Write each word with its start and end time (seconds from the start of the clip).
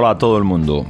Hola 0.00 0.10
a 0.10 0.18
todo 0.18 0.38
el 0.38 0.44
mundo. 0.44 0.86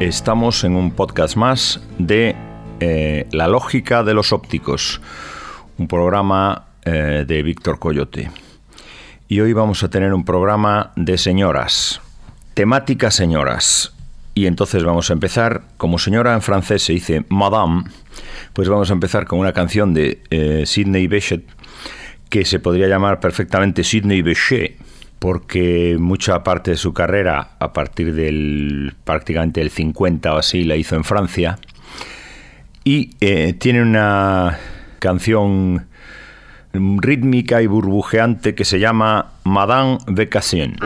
Estamos 0.00 0.64
en 0.64 0.74
un 0.74 0.90
podcast 0.90 1.36
más 1.36 1.80
de 1.96 2.34
eh, 2.80 3.28
La 3.30 3.46
lógica 3.46 4.02
de 4.02 4.14
los 4.14 4.32
ópticos, 4.32 5.00
un 5.78 5.86
programa 5.86 6.64
eh, 6.84 7.24
de 7.24 7.42
Víctor 7.44 7.78
Coyote. 7.78 8.28
Y 9.28 9.38
hoy 9.38 9.52
vamos 9.52 9.84
a 9.84 9.90
tener 9.90 10.12
un 10.12 10.24
programa 10.24 10.90
de 10.96 11.18
señoras, 11.18 12.00
temática 12.54 13.12
señoras. 13.12 13.94
Y 14.34 14.46
entonces 14.46 14.82
vamos 14.82 15.08
a 15.10 15.12
empezar, 15.12 15.62
como 15.76 15.96
señora 15.96 16.34
en 16.34 16.42
francés 16.42 16.82
se 16.82 16.94
dice 16.94 17.24
Madame, 17.28 17.84
pues 18.54 18.68
vamos 18.68 18.90
a 18.90 18.94
empezar 18.94 19.26
con 19.26 19.38
una 19.38 19.52
canción 19.52 19.94
de 19.94 20.20
eh, 20.30 20.64
Sidney 20.66 21.06
Bechet 21.06 21.44
que 22.28 22.44
se 22.44 22.58
podría 22.58 22.88
llamar 22.88 23.20
perfectamente 23.20 23.84
Sidney 23.84 24.22
Bechet 24.22 24.80
porque 25.18 25.96
mucha 25.98 26.42
parte 26.42 26.72
de 26.72 26.76
su 26.76 26.92
carrera, 26.92 27.50
a 27.58 27.72
partir 27.72 28.14
del 28.14 28.94
prácticamente 29.04 29.60
el 29.60 29.70
50 29.70 30.34
o 30.34 30.38
así, 30.38 30.64
la 30.64 30.76
hizo 30.76 30.96
en 30.96 31.04
Francia. 31.04 31.58
Y 32.84 33.10
eh, 33.20 33.52
tiene 33.54 33.82
una 33.82 34.58
canción 34.98 35.86
rítmica 36.72 37.62
y 37.62 37.66
burbujeante 37.66 38.54
que 38.54 38.64
se 38.64 38.78
llama 38.78 39.32
Madame 39.44 39.98
Vacation. 40.06 40.76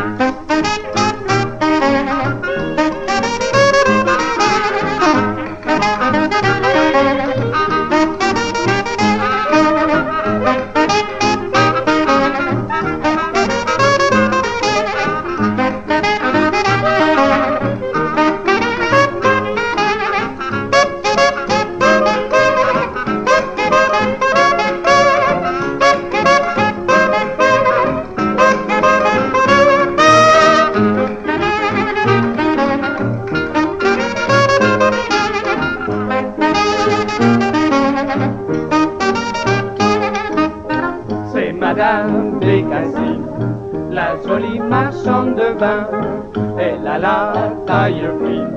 Elle 46.58 46.86
a 46.86 46.98
la 46.98 47.32
taille 47.66 48.08
fine 48.22 48.48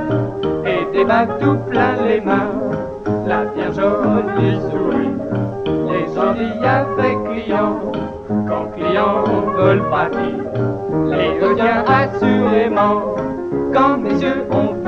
et 0.66 0.98
des 0.98 1.06
bagues 1.06 1.40
tout 1.40 1.58
plein 1.70 1.96
les 2.08 2.22
mains, 2.22 2.52
la 3.28 3.46
bien 3.46 3.72
jolie 3.72 4.60
souris, 4.70 5.16
les 5.66 6.20
ennuis 6.20 6.66
avec 6.66 7.18
clients, 7.32 7.80
quand 8.48 8.72
clients 8.76 9.24
veulent 9.58 9.90
partir, 9.90 10.38
les 11.10 11.40
retiens 11.40 11.84
assurément, 11.88 13.16
quand 13.74 13.98
mes 13.98 14.22
yeux 14.22 14.46
ont 14.52 14.83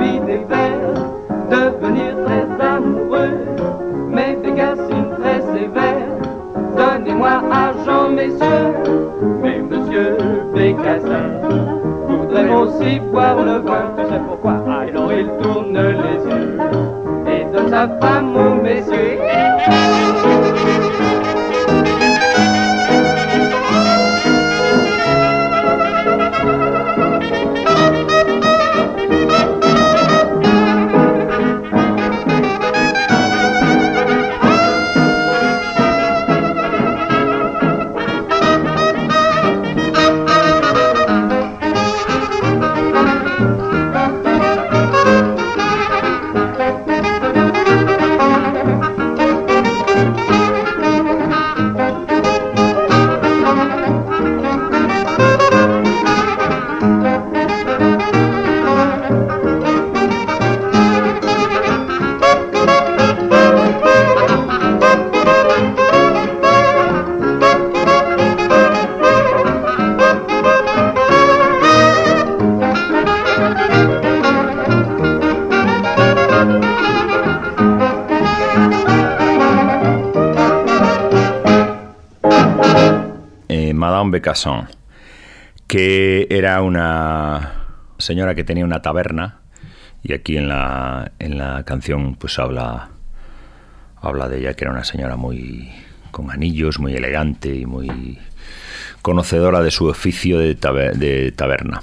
messieurs, 8.16 8.72
mais 9.42 9.58
monsieur 9.58 10.16
Bécassin, 10.54 11.26
voudrait 12.08 12.54
aussi 12.54 13.00
boire 13.12 13.36
le 13.44 13.58
vin, 13.58 13.92
tu 13.96 14.04
sais 14.10 14.20
pourquoi? 14.26 14.54
Alors 14.80 15.12
il 15.12 15.28
tourne 15.42 15.76
les 15.76 16.18
yeux. 16.30 16.58
Et 17.30 17.44
donne 17.52 17.68
sa 17.68 17.88
femme 18.00 18.34
aux 18.34 18.62
messieurs. 18.62 19.18
Becasson, 84.26 84.66
que 85.68 86.26
era 86.30 86.60
una 86.60 87.66
señora 87.98 88.34
que 88.34 88.42
tenía 88.42 88.64
una 88.64 88.82
taberna 88.82 89.38
y 90.02 90.14
aquí 90.14 90.36
en 90.36 90.48
la, 90.48 91.12
en 91.20 91.38
la 91.38 91.62
canción 91.64 92.16
pues 92.16 92.40
habla, 92.40 92.88
habla 94.00 94.28
de 94.28 94.40
ella 94.40 94.54
que 94.54 94.64
era 94.64 94.72
una 94.72 94.82
señora 94.82 95.14
muy 95.14 95.70
con 96.10 96.32
anillos, 96.32 96.80
muy 96.80 96.94
elegante 96.94 97.54
y 97.54 97.66
muy 97.66 98.18
conocedora 99.00 99.62
de 99.62 99.70
su 99.70 99.86
oficio 99.86 100.40
de, 100.40 100.54
de 100.54 101.30
taberna. 101.30 101.82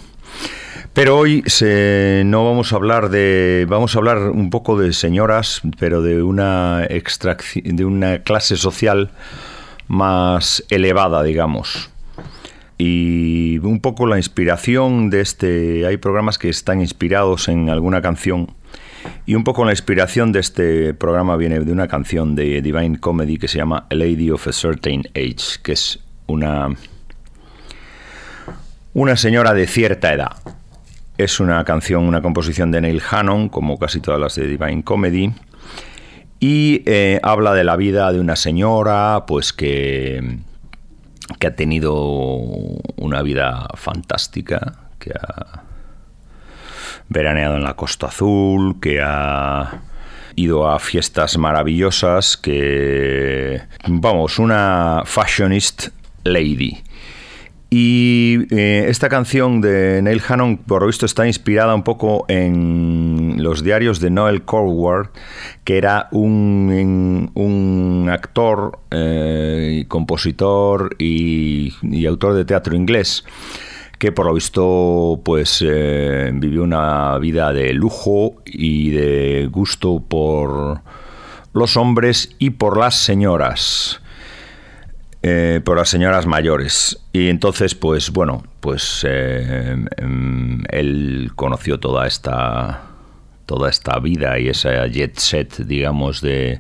Pero 0.92 1.18
hoy 1.18 1.44
se, 1.46 2.24
no 2.26 2.46
vamos 2.46 2.74
a 2.74 2.76
hablar 2.76 3.10
de. 3.10 3.66
Vamos 3.70 3.96
a 3.96 4.00
hablar 4.00 4.18
un 4.30 4.50
poco 4.50 4.78
de 4.78 4.92
señoras, 4.94 5.62
pero 5.80 6.02
de 6.02 6.22
una 6.22 6.88
de 6.88 7.86
una 7.86 8.20
clase 8.20 8.58
social 8.58 9.10
más 9.88 10.64
elevada, 10.70 11.24
digamos 11.24 11.93
y 12.78 13.60
un 13.60 13.80
poco 13.80 14.08
la 14.08 14.18
inspiración 14.18 15.10
de 15.10 15.22
este, 15.22 15.86
hay 15.86 15.98
programas 15.98 16.38
que 16.38 16.50
están 16.50 16.82
inspirados 16.82 17.48
en 17.48 17.70
alguna 17.70 18.02
canción 18.02 18.54
y 19.26 19.36
un 19.36 19.44
poco 19.44 19.66
la 19.66 19.72
inspiración 19.72 20.32
de 20.32 20.40
este 20.40 20.94
programa 20.94 21.36
viene 21.38 21.60
de 21.60 21.72
una 21.72 21.88
canción 21.88 22.36
de 22.36 22.62
Divine 22.62 23.00
Comedy 23.00 23.38
que 23.38 23.48
se 23.48 23.58
llama 23.58 23.86
A 23.90 23.96
Lady 23.96 24.32
of 24.32 24.48
a 24.48 24.52
Certain 24.52 25.04
Age, 25.16 25.60
que 25.62 25.74
es 25.74 26.00
una 26.28 26.70
una 28.94 29.18
señora 29.18 29.54
de 29.54 29.68
cierta 29.68 30.14
edad. 30.14 30.32
Es 31.18 31.40
una 31.40 31.64
canción, 31.64 32.04
una 32.04 32.22
composición 32.22 32.72
de 32.72 32.82
Neil 32.82 33.02
Hannon, 33.10 33.50
como 33.50 33.78
casi 33.78 34.00
todas 34.00 34.20
las 34.20 34.36
de 34.36 34.48
Divine 34.48 34.84
Comedy, 34.84 35.34
y 36.40 36.84
eh, 36.86 37.20
habla 37.24 37.54
de 37.54 37.64
la 37.64 37.76
vida 37.76 38.12
de 38.12 38.20
una 38.20 38.36
señora, 38.36 39.26
pues 39.28 39.54
que 39.54 40.40
que 41.40 41.48
ha 41.48 41.56
tenido 41.56 41.96
una 41.96 43.22
vida 43.22 43.68
fantástica, 43.76 44.90
que 45.00 45.12
ha 45.12 45.64
veraneado 47.10 47.56
en 47.56 47.64
la 47.64 47.76
Costa 47.76 48.08
Azul, 48.08 48.80
que 48.80 49.02
ha 49.02 49.82
ido 50.36 50.68
a 50.70 50.80
fiestas 50.80 51.38
maravillosas, 51.38 52.38
que 52.38 53.62
vamos, 53.88 54.40
una 54.40 55.04
fashionist 55.06 55.90
lady. 56.24 56.84
Y 57.76 58.54
eh, 58.56 58.86
esta 58.88 59.10
canción 59.10 59.60
de 59.60 60.00
Neil 60.04 60.22
Hannon, 60.28 60.58
por 60.58 60.84
lo 60.84 60.88
visto, 60.88 61.08
está 61.08 61.26
inspirada 61.26 61.74
un 61.74 61.82
poco 61.82 62.24
en 62.28 63.38
los 63.40 63.64
diarios 63.64 64.00
de 64.00 64.12
Noel 64.12 64.44
Coward, 64.44 65.10
que 65.64 65.80
era 65.80 66.08
un, 66.12 68.08
actor, 68.12 68.78
eh, 68.92 69.86
compositor 69.88 70.96
y, 71.00 71.74
autor 72.06 72.36
de 72.36 72.46
teatro 72.46 72.76
inglés 72.76 73.26
que 73.98 74.12
por 74.12 74.28
lo 74.28 74.36
visto 74.36 75.22
pues 75.24 75.64
eh, 75.66 76.30
vivió 76.34 76.64
una 76.64 77.18
vida 77.18 77.54
de 77.54 77.74
lujo 77.74 78.36
y 78.46 78.92
de 78.92 79.48
gusto 79.50 80.04
por 80.08 80.82
los 81.54 81.76
hombres 81.78 82.36
y 82.38 82.52
por 82.52 82.78
las 82.78 82.98
señoras. 83.02 84.03
Eh, 85.24 85.62
por 85.64 85.78
las 85.78 85.90
señoras 85.90 86.26
mayores. 86.26 87.00
Y 87.14 87.30
entonces, 87.30 87.76
pues 87.76 88.12
bueno, 88.12 88.44
pues 88.60 89.06
eh, 89.08 89.76
em, 89.98 90.64
él 90.70 91.32
conoció 91.36 91.80
toda 91.80 92.06
esta 92.08 92.90
toda 93.46 93.70
esta 93.70 94.00
vida 94.00 94.40
y 94.40 94.48
esa 94.48 94.88
jet 94.88 95.18
set, 95.18 95.58
digamos, 95.66 96.22
de 96.22 96.60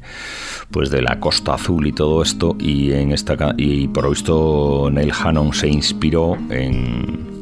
pues 0.71 0.89
de 0.89 1.01
la 1.01 1.19
Costa 1.19 1.55
Azul 1.55 1.87
y 1.87 1.91
todo 1.91 2.21
esto. 2.23 2.55
Y 2.59 2.93
en 2.93 3.11
esta 3.11 3.53
y 3.57 3.87
por 3.89 4.05
lo 4.05 4.11
visto 4.11 4.89
Neil 4.91 5.11
Hannon 5.11 5.53
se 5.53 5.67
inspiró 5.67 6.37
en 6.49 7.33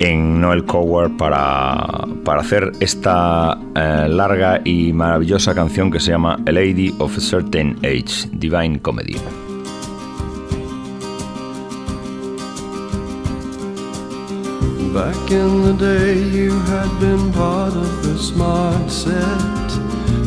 en 0.00 0.40
Noel 0.40 0.64
Coward 0.64 1.16
para, 1.16 2.06
para 2.24 2.40
hacer 2.40 2.72
esta 2.80 3.58
eh, 3.74 4.06
larga 4.08 4.60
y 4.64 4.92
maravillosa 4.92 5.54
canción 5.54 5.90
que 5.90 6.00
se 6.00 6.12
llama 6.12 6.38
A 6.46 6.52
Lady 6.52 6.94
of 6.98 7.16
a 7.16 7.20
Certain 7.20 7.76
Age, 7.82 8.28
Divine 8.32 8.80
Comedy. 8.80 9.16
Back 14.98 15.30
in 15.30 15.62
the 15.62 15.74
day, 15.74 16.18
you 16.18 16.50
had 16.50 16.98
been 16.98 17.32
part 17.32 17.72
of 17.72 18.02
the 18.02 18.18
smart 18.18 18.90
set. 18.90 19.70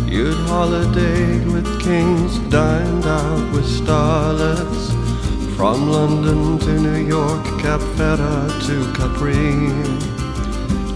You'd 0.09 0.37
holidayed 0.47 1.51
with 1.51 1.67
kings, 1.81 2.39
dined 2.49 3.05
out 3.05 3.51
with 3.51 3.65
starlets. 3.65 4.85
From 5.57 5.89
London 5.89 6.57
to 6.59 6.79
New 6.79 7.05
York, 7.05 7.43
Cap 7.59 7.81
Ferra 7.97 8.47
to 8.67 8.77
Capri. 8.93 9.51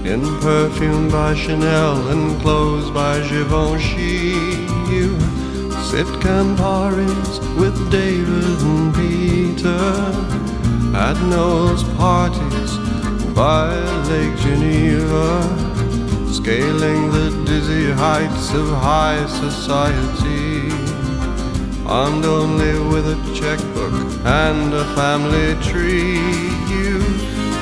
In 0.09 0.21
perfume 0.39 1.09
by 1.09 1.35
Chanel 1.35 2.07
and 2.07 2.41
clothes 2.41 2.89
by 2.91 3.19
Givenchy. 3.27 4.39
You 4.89 5.19
sipped 5.89 6.17
Camparis 6.23 7.33
with 7.59 7.75
David 7.91 8.57
and 8.71 8.95
Peter. 8.95 9.83
At 10.95 11.17
Noel's 11.27 11.83
parties 11.95 12.74
by 13.35 13.67
Lake 14.07 14.37
Geneva, 14.37 15.43
scaling 16.31 17.11
the 17.11 17.43
dizzy 17.45 17.91
heights 17.91 18.53
of 18.53 18.69
high 18.69 19.25
society. 19.25 20.71
Armed 21.85 22.23
only 22.23 22.79
with 22.91 23.05
a 23.09 23.17
checkbook 23.35 23.93
and 24.23 24.73
a 24.73 24.85
family 24.95 25.53
tree, 25.69 26.15
you 26.71 27.01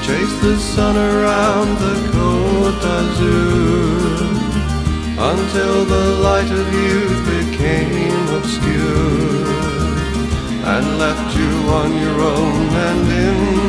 chase 0.06 0.36
the 0.42 0.58
sun 0.60 0.96
around 0.96 1.70
the 1.86 1.96
Côte 2.14 2.80
d'Azur 2.84 4.04
until 5.32 5.86
the 5.86 6.06
light 6.22 6.52
of 6.52 6.66
youth 6.86 7.20
became 7.34 8.28
obscure 8.38 9.44
and 10.74 11.00
left 11.00 11.36
you 11.36 11.52
on 11.82 11.92
your 11.98 12.22
own 12.22 12.70
and 12.88 13.12
in 13.12 13.63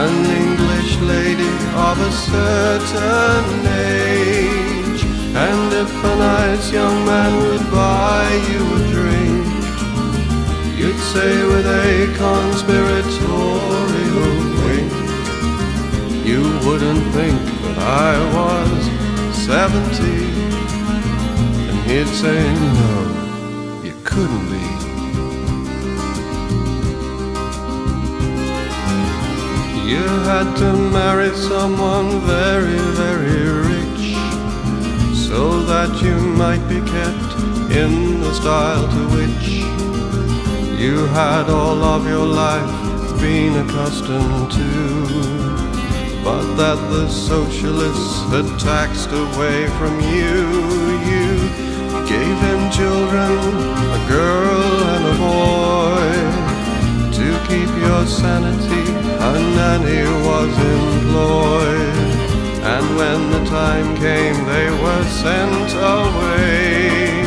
an 0.00 0.14
English 0.42 0.92
lady 1.00 1.52
of 1.88 1.96
a 2.00 2.12
certain 2.12 3.66
age. 3.66 5.02
And 5.34 5.72
if 5.72 6.04
a 6.04 6.16
nice 6.16 6.70
young 6.72 7.04
man 7.04 7.32
would 7.42 7.70
buy 7.70 8.30
you 8.50 8.62
a 8.78 8.80
drink, 8.94 9.46
you'd 10.78 11.00
say 11.12 11.32
with 11.44 11.66
a 11.66 12.06
conspiratorial 12.16 14.36
wink, 14.64 14.92
you 16.24 16.40
wouldn't 16.66 17.04
think 17.12 17.40
that 17.62 17.78
I 17.78 18.16
was 18.36 18.80
seventy. 19.44 20.20
And 21.68 21.78
he'd 21.90 22.12
say, 22.22 22.40
no, 22.78 22.94
you 23.84 23.94
couldn't 24.04 24.46
be. 24.50 24.81
You 29.92 30.08
had 30.24 30.56
to 30.56 30.72
marry 30.72 31.34
someone 31.36 32.20
very, 32.20 32.78
very 33.02 33.44
rich 33.72 34.16
so 35.28 35.60
that 35.64 36.00
you 36.00 36.16
might 36.42 36.66
be 36.66 36.80
kept 36.80 37.30
in 37.70 38.20
the 38.22 38.32
style 38.32 38.88
to 38.88 39.02
which 39.16 39.48
you 40.80 41.04
had 41.08 41.50
all 41.50 41.84
of 41.84 42.08
your 42.08 42.24
life 42.24 43.20
been 43.20 43.54
accustomed 43.64 44.50
to. 44.52 44.70
But 46.24 46.44
that 46.56 46.80
the 46.94 47.06
socialists 47.10 48.22
had 48.32 48.48
taxed 48.58 49.12
away 49.12 49.66
from 49.78 50.00
you, 50.00 50.38
you 51.12 51.28
gave 52.08 52.36
him 52.48 52.60
children, 52.70 53.32
a 53.98 54.00
girl 54.08 54.72
and 54.94 55.04
a 55.12 55.16
boy. 55.28 56.12
To 57.18 57.26
keep 57.46 57.70
your 57.84 58.06
sanity, 58.06 58.91
a 59.28 59.32
nanny 59.56 60.02
was 60.26 60.52
employed. 60.76 62.10
And 62.74 62.86
when 62.98 63.20
the 63.34 63.42
time 63.50 63.88
came, 63.96 64.38
they 64.52 64.68
were 64.82 65.04
sent 65.22 65.70
away. 65.98 67.22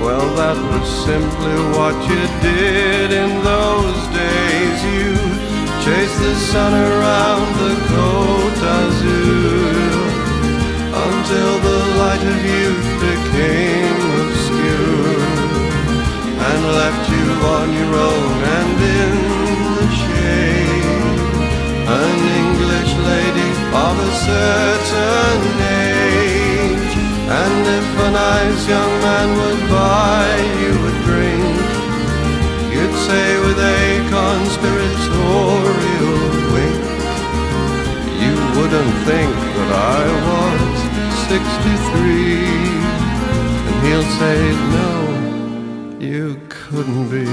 Well, 0.00 0.26
that 0.40 0.58
was 0.70 0.86
simply 1.08 1.56
what 1.76 1.96
you 2.10 2.22
did 2.44 3.08
in 3.22 3.32
those 3.52 4.00
days. 4.22 4.78
You 4.92 5.08
chased 5.84 6.18
the 6.20 6.34
sun 6.52 6.72
around 6.74 7.48
the 7.64 7.74
Côte 7.92 8.56
d'Azur 8.62 10.06
until 11.06 11.52
the 11.68 11.80
light 12.00 12.24
of 12.32 12.38
youth 12.60 12.88
became 13.08 13.98
obscure 14.22 15.20
and 16.48 16.60
left 16.80 17.04
you 17.14 17.26
on 17.56 17.66
your 17.80 17.92
own 18.08 18.38
and 18.58 18.80
in. 19.00 19.25
An 21.98 22.18
English 22.42 22.92
lady 23.10 23.50
of 23.86 23.94
a 24.08 24.10
certain 24.28 25.42
age. 25.92 26.94
And 27.40 27.62
if 27.78 27.88
a 28.06 28.08
nice 28.10 28.62
young 28.74 28.94
man 29.06 29.28
would 29.40 29.62
buy 29.70 30.28
you 30.62 30.72
a 30.90 30.92
drink, 31.08 31.56
you'd 32.72 32.96
say 33.08 33.26
with 33.44 33.60
a 33.78 33.80
conspiratorial 34.16 36.20
wink, 36.52 36.84
you 38.22 38.34
wouldn't 38.56 38.94
think 39.08 39.32
that 39.56 39.70
I 39.98 40.00
was 40.28 40.76
63. 41.32 42.46
And 43.68 43.76
he'll 43.86 44.10
say, 44.20 44.38
no, 44.76 44.92
you 45.98 46.26
couldn't 46.48 47.06
be. 47.10 47.25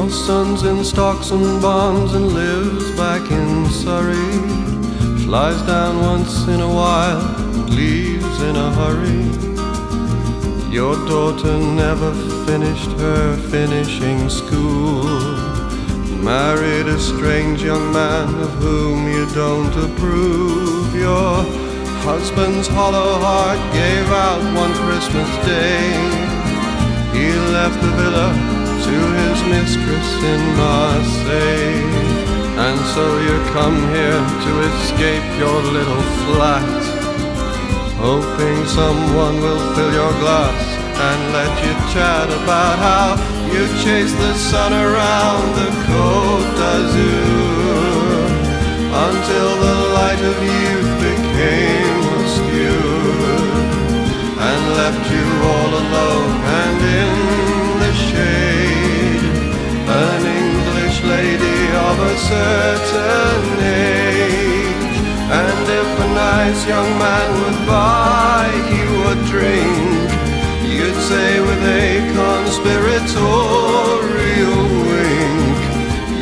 Your 0.00 0.08
son's 0.08 0.62
in 0.62 0.82
stocks 0.82 1.30
and 1.30 1.60
bonds 1.60 2.14
and 2.14 2.32
lives 2.32 2.90
back 2.92 3.30
in 3.30 3.68
Surrey. 3.68 4.32
Flies 5.26 5.60
down 5.66 6.00
once 6.00 6.48
in 6.48 6.62
a 6.62 6.66
while, 6.66 7.20
and 7.54 7.68
leaves 7.68 8.40
in 8.40 8.56
a 8.56 8.70
hurry. 8.80 9.26
Your 10.72 10.96
daughter 11.06 11.54
never 11.58 12.14
finished 12.46 12.92
her 12.92 13.36
finishing 13.50 14.30
school. 14.30 15.04
Married 16.24 16.86
a 16.86 16.98
strange 16.98 17.62
young 17.62 17.92
man 17.92 18.28
of 18.40 18.52
whom 18.54 19.06
you 19.06 19.26
don't 19.34 19.76
approve. 19.84 20.94
Your 20.94 21.44
husband's 22.08 22.68
hollow 22.68 23.18
heart 23.20 23.60
gave 23.74 24.08
out 24.08 24.40
one 24.56 24.72
Christmas 24.86 25.30
day. 25.44 25.92
He 27.12 27.26
left 27.52 27.78
the 27.82 27.92
villa 27.98 28.59
to 28.90 29.00
his 29.22 29.38
mistress 29.54 30.08
in 30.32 30.40
Marseille. 30.58 32.10
And 32.66 32.78
so 32.94 33.04
you 33.26 33.36
come 33.56 33.78
here 33.96 34.22
to 34.46 34.52
escape 34.70 35.28
your 35.38 35.58
little 35.76 36.04
flat. 36.26 36.80
Hoping 38.08 38.58
someone 38.66 39.36
will 39.44 39.62
fill 39.74 39.92
your 39.92 40.14
glass 40.22 40.62
and 41.08 41.20
let 41.38 41.52
you 41.64 41.74
chat 41.94 42.28
about 42.40 42.74
how 42.86 43.06
you 43.54 43.64
chased 43.84 44.16
the 44.18 44.34
sun 44.34 44.72
around 44.72 45.44
the 45.60 45.70
Côte 45.86 46.50
d'Azur 46.58 48.00
until 49.08 49.50
the 49.66 49.76
light 49.98 50.22
of 50.30 50.36
youth 50.58 50.92
became 51.08 52.00
obscure 52.18 53.40
and 54.48 54.60
left 54.80 55.04
you 55.14 55.26
all 55.52 55.72
alone 55.84 56.32
and 56.60 56.78
in 57.00 57.10
the 57.82 57.92
shade. 58.08 58.49
An 60.00 60.24
English 60.24 61.02
lady 61.02 61.60
of 61.88 61.96
a 62.00 62.16
certain 62.32 63.60
age. 63.60 64.96
And 65.28 65.68
if 65.80 65.90
a 66.06 66.08
nice 66.14 66.64
young 66.66 66.98
man 66.98 67.28
would 67.42 67.60
buy 67.66 68.48
you 68.72 68.88
a 69.12 69.14
drink, 69.28 70.08
you'd 70.64 71.00
say 71.10 71.30
with 71.40 71.62
a 71.84 71.86
conspiratorial 72.16 74.64
wink, 74.88 75.58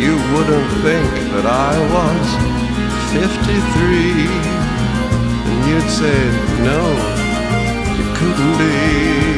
you 0.02 0.14
wouldn't 0.32 0.70
think 0.82 1.10
that 1.34 1.46
I 1.46 1.78
was 1.94 2.26
53. 3.14 4.26
And 5.50 5.60
you'd 5.70 5.90
say, 6.02 6.20
no, 6.66 6.80
you 7.96 8.04
couldn't 8.18 8.54
be. 8.58 9.37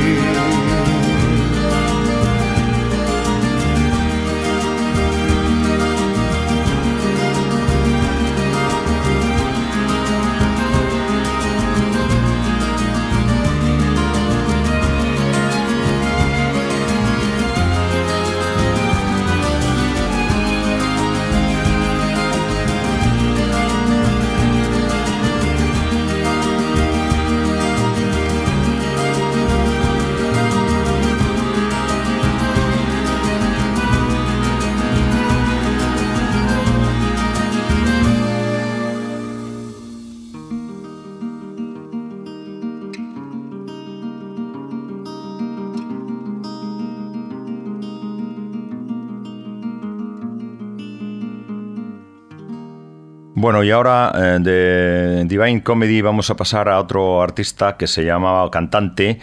Bueno, 53.40 53.64
y 53.64 53.70
ahora 53.70 54.12
eh, 54.14 54.38
de 54.38 55.25
Divine 55.25 55.62
Comedy 55.62 56.02
vamos 56.02 56.28
a 56.28 56.37
pasar 56.37 56.68
a 56.68 56.78
otro 56.78 57.23
artista 57.23 57.78
que 57.78 57.87
se 57.87 58.04
llama, 58.04 58.47
cantante, 58.52 59.18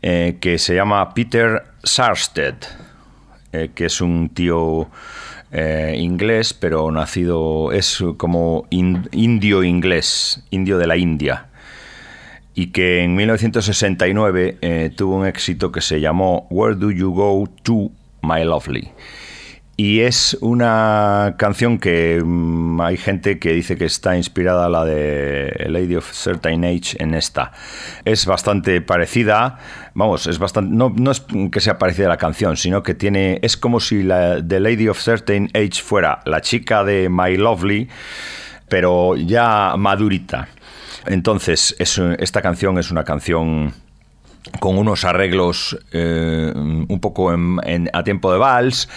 eh, 0.00 0.36
que 0.40 0.58
se 0.58 0.76
llama 0.76 1.12
Peter 1.12 1.64
Sarsted, 1.82 2.54
eh, 3.50 3.70
que 3.74 3.86
es 3.86 4.00
un 4.00 4.28
tío 4.28 4.88
inglés, 5.50 6.54
pero 6.54 6.88
nacido, 6.92 7.72
es 7.72 8.00
como 8.16 8.68
indio 8.70 9.64
inglés, 9.64 10.44
indio 10.50 10.78
de 10.78 10.86
la 10.86 10.96
India, 10.96 11.48
y 12.54 12.68
que 12.68 13.02
en 13.02 13.16
1969 13.16 14.92
tuvo 14.94 15.16
un 15.16 15.26
éxito 15.26 15.72
que 15.72 15.80
se 15.80 16.00
llamó 16.00 16.46
Where 16.48 16.76
Do 16.76 16.92
You 16.92 17.12
Go 17.12 17.48
To, 17.64 17.90
My 18.22 18.44
Lovely? 18.44 18.92
Y 19.80 20.00
es 20.00 20.36
una 20.40 21.36
canción 21.38 21.78
que 21.78 22.20
mm, 22.20 22.80
hay 22.80 22.96
gente 22.96 23.38
que 23.38 23.52
dice 23.52 23.76
que 23.76 23.84
está 23.84 24.16
inspirada 24.16 24.66
a 24.66 24.68
la 24.68 24.84
de 24.84 25.66
Lady 25.68 25.94
of 25.94 26.10
Certain 26.12 26.64
Age 26.64 26.96
en 26.98 27.14
esta. 27.14 27.52
Es 28.04 28.26
bastante 28.26 28.80
parecida, 28.80 29.60
vamos, 29.94 30.26
es 30.26 30.40
bastante, 30.40 30.74
no, 30.74 30.92
no 30.96 31.12
es 31.12 31.24
que 31.52 31.60
sea 31.60 31.78
parecida 31.78 32.06
a 32.06 32.08
la 32.08 32.16
canción, 32.16 32.56
sino 32.56 32.82
que 32.82 32.94
tiene, 32.94 33.38
es 33.40 33.56
como 33.56 33.78
si 33.78 34.02
la 34.02 34.44
The 34.44 34.58
Lady 34.58 34.88
of 34.88 34.98
Certain 34.98 35.48
Age 35.54 35.80
fuera 35.80 36.22
la 36.24 36.40
chica 36.40 36.82
de 36.82 37.08
My 37.08 37.36
Lovely, 37.36 37.88
pero 38.68 39.14
ya 39.14 39.76
madurita. 39.78 40.48
Entonces, 41.06 41.76
esta 41.78 42.42
canción 42.42 42.78
es 42.78 42.90
una 42.90 43.04
canción 43.04 43.72
con 44.58 44.76
unos 44.76 45.04
arreglos 45.04 45.78
eh, 45.92 46.52
un 46.54 46.98
poco 47.00 47.30
a 47.30 48.02
tiempo 48.02 48.32
de 48.32 48.38
vals, 48.38 48.88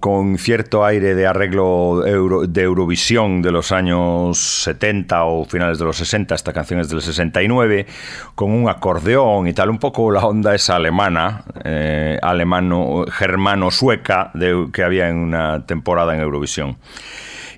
con 0.00 0.38
cierto 0.38 0.84
aire 0.84 1.14
de 1.14 1.26
arreglo 1.26 2.02
de 2.02 2.62
Eurovisión 2.62 3.42
de 3.42 3.50
los 3.50 3.72
años 3.72 4.38
70 4.38 5.24
o 5.24 5.44
finales 5.44 5.78
de 5.78 5.84
los 5.84 5.96
60, 5.96 6.34
esta 6.34 6.52
canción 6.52 6.80
es 6.80 6.88
del 6.88 7.00
69, 7.00 7.86
con 8.34 8.52
un 8.52 8.68
acordeón 8.68 9.48
y 9.48 9.52
tal, 9.52 9.70
un 9.70 9.78
poco 9.78 10.10
la 10.10 10.24
onda 10.24 10.54
esa 10.54 10.76
alemana, 10.76 11.44
eh, 11.64 12.18
alemano, 12.22 13.04
germano-sueca 13.10 14.32
que 14.72 14.82
había 14.82 15.08
en 15.08 15.16
una 15.16 15.64
temporada 15.66 16.14
en 16.14 16.20
Eurovisión. 16.20 16.76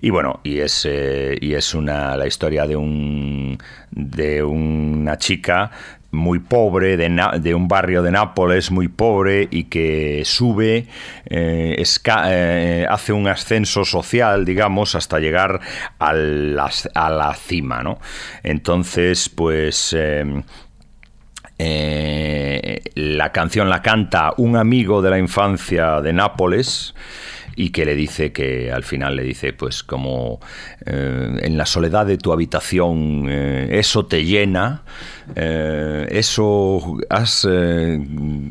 Y 0.00 0.10
bueno, 0.10 0.40
y 0.44 0.60
es, 0.60 0.86
eh, 0.88 1.36
y 1.40 1.54
es 1.54 1.74
una, 1.74 2.16
la 2.16 2.26
historia 2.26 2.66
de, 2.66 2.76
un, 2.76 3.58
de 3.90 4.42
una 4.44 5.18
chica 5.18 5.70
muy 6.10 6.38
pobre, 6.38 6.96
de, 6.96 7.54
un 7.54 7.68
barrio 7.68 8.02
de 8.02 8.10
Nápoles 8.10 8.70
muy 8.70 8.88
pobre 8.88 9.46
y 9.50 9.64
que 9.64 10.22
sube, 10.24 10.86
eh, 11.26 11.84
eh, 12.26 12.86
hace 12.88 13.12
un 13.12 13.28
ascenso 13.28 13.84
social, 13.84 14.44
digamos, 14.44 14.94
hasta 14.94 15.18
llegar 15.18 15.60
a 15.98 16.12
la, 16.14 17.34
cima, 17.34 17.82
¿no? 17.82 17.98
Entonces, 18.42 19.28
pues... 19.28 19.94
Eh, 19.98 20.42
la 22.94 23.32
canción 23.32 23.68
la 23.68 23.82
canta 23.82 24.32
un 24.36 24.56
amigo 24.56 25.02
de 25.02 25.10
la 25.10 25.18
infancia 25.18 26.00
de 26.00 26.12
Nápoles, 26.12 26.94
y 27.56 27.70
que 27.70 27.84
le 27.84 27.96
dice 27.96 28.30
que 28.30 28.70
al 28.70 28.84
final 28.84 29.16
le 29.16 29.24
dice 29.24 29.52
pues 29.52 29.82
como 29.82 30.38
en 30.86 31.58
la 31.58 31.66
soledad 31.66 32.06
de 32.06 32.16
tu 32.16 32.32
habitación 32.32 33.28
eso 33.28 34.06
te 34.06 34.24
llena 34.24 34.84
eh, 35.34 36.06
eso 36.10 36.96
eh, 37.48 37.98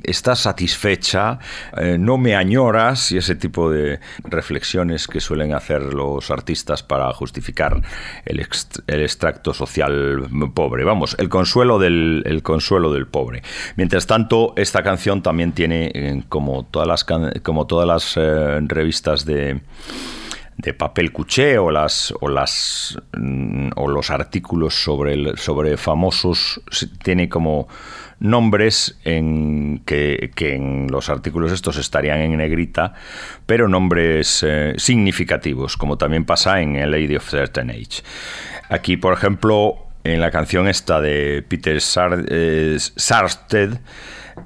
estás 0.03 0.39
satisfecha, 0.39 1.39
eh, 1.75 1.97
no 1.99 2.17
me 2.17 2.35
añoras 2.35 3.11
y 3.11 3.17
ese 3.17 3.35
tipo 3.35 3.71
de 3.71 3.99
reflexiones 4.23 5.07
que 5.07 5.19
suelen 5.19 5.53
hacer 5.53 5.93
los 5.93 6.29
artistas 6.31 6.83
para 6.83 7.11
justificar 7.13 7.81
el, 8.25 8.39
extracto 8.39 9.53
social 9.53 10.29
pobre. 10.53 10.83
Vamos, 10.83 11.15
el 11.19 11.29
consuelo 11.29 11.79
del, 11.79 12.23
el 12.25 12.43
consuelo 12.43 12.93
del 12.93 13.07
pobre. 13.07 13.41
Mientras 13.75 14.07
tanto, 14.07 14.53
esta 14.55 14.83
canción 14.83 15.21
también 15.21 15.51
tiene, 15.53 16.23
como 16.29 16.65
todas 16.65 16.87
las, 16.87 17.05
como 17.43 17.67
todas 17.67 17.87
las 17.87 18.15
revistas 18.67 19.25
de 19.25 19.61
de 20.57 20.73
papel 20.73 21.11
cuché 21.11 21.57
o 21.57 21.69
las 21.69 22.13
o 22.19 22.27
las 22.27 22.97
mm, 23.13 23.69
o 23.75 23.87
los 23.87 24.09
artículos 24.09 24.73
sobre 24.73 25.37
sobre 25.37 25.77
famosos 25.77 26.61
tiene 27.03 27.29
como 27.29 27.67
nombres 28.19 28.97
en 29.03 29.83
que, 29.85 30.31
en 30.35 30.87
los 30.89 31.09
artículos 31.09 31.51
estos 31.51 31.77
estarían 31.77 32.19
en 32.19 32.37
negrita, 32.37 32.93
pero 33.45 33.67
nombres 33.67 34.43
eh, 34.45 34.73
significativos, 34.77 35.77
como 35.77 35.97
también 35.97 36.25
pasa 36.25 36.61
en 36.61 36.75
el 36.77 36.91
Lady 36.91 37.15
of 37.15 37.29
Certain 37.29 37.69
Age. 37.69 38.01
Aquí, 38.69 38.97
por 38.97 39.13
ejemplo, 39.13 39.85
en 40.03 40.19
la 40.19 40.31
canción 40.31 40.67
esta 40.67 40.99
de 40.99 41.43
Peter 41.47 41.77
eh, 41.77 42.77
Sarsted, 42.79 43.77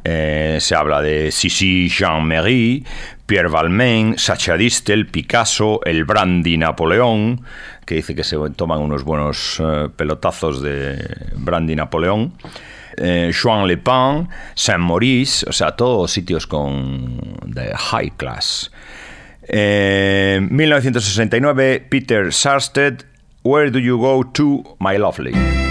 eh, 0.04 0.58
se 0.60 0.76
habla 0.76 1.02
de 1.02 1.32
Sissi 1.32 1.90
Jean-Marie, 1.90 2.84
Pierre 3.32 3.48
Balmain, 3.48 4.18
Sacha 4.18 4.58
Distel, 4.58 5.08
Picasso, 5.08 5.80
el 5.86 6.04
Brandy 6.04 6.58
Napoleón, 6.58 7.46
que 7.86 7.96
dice 7.96 8.14
que 8.14 8.26
se 8.26 8.36
toman 8.58 8.82
unos 8.82 9.06
buenos 9.06 9.58
eh, 9.64 9.88
pelotazos 9.96 10.62
de 10.62 10.98
Brandy 11.38 11.78
Napoleón. 11.78 12.34
Eh, 12.98 13.32
Juan 13.42 13.70
Lepin, 13.70 14.28
Saint 14.54 14.82
Maurice, 14.82 15.46
o 15.48 15.54
sea, 15.54 15.78
todos 15.78 16.12
sitios 16.12 16.46
con 16.46 17.38
de 17.46 17.74
high 17.74 18.12
class. 18.18 18.70
1969, 19.48 21.88
Peter 21.90 22.34
Sarsted, 22.34 23.06
Where 23.44 23.72
Do 23.72 23.80
You 23.80 23.98
Go 23.98 24.26
To, 24.26 24.76
My 24.82 24.98
Lovely? 24.98 25.71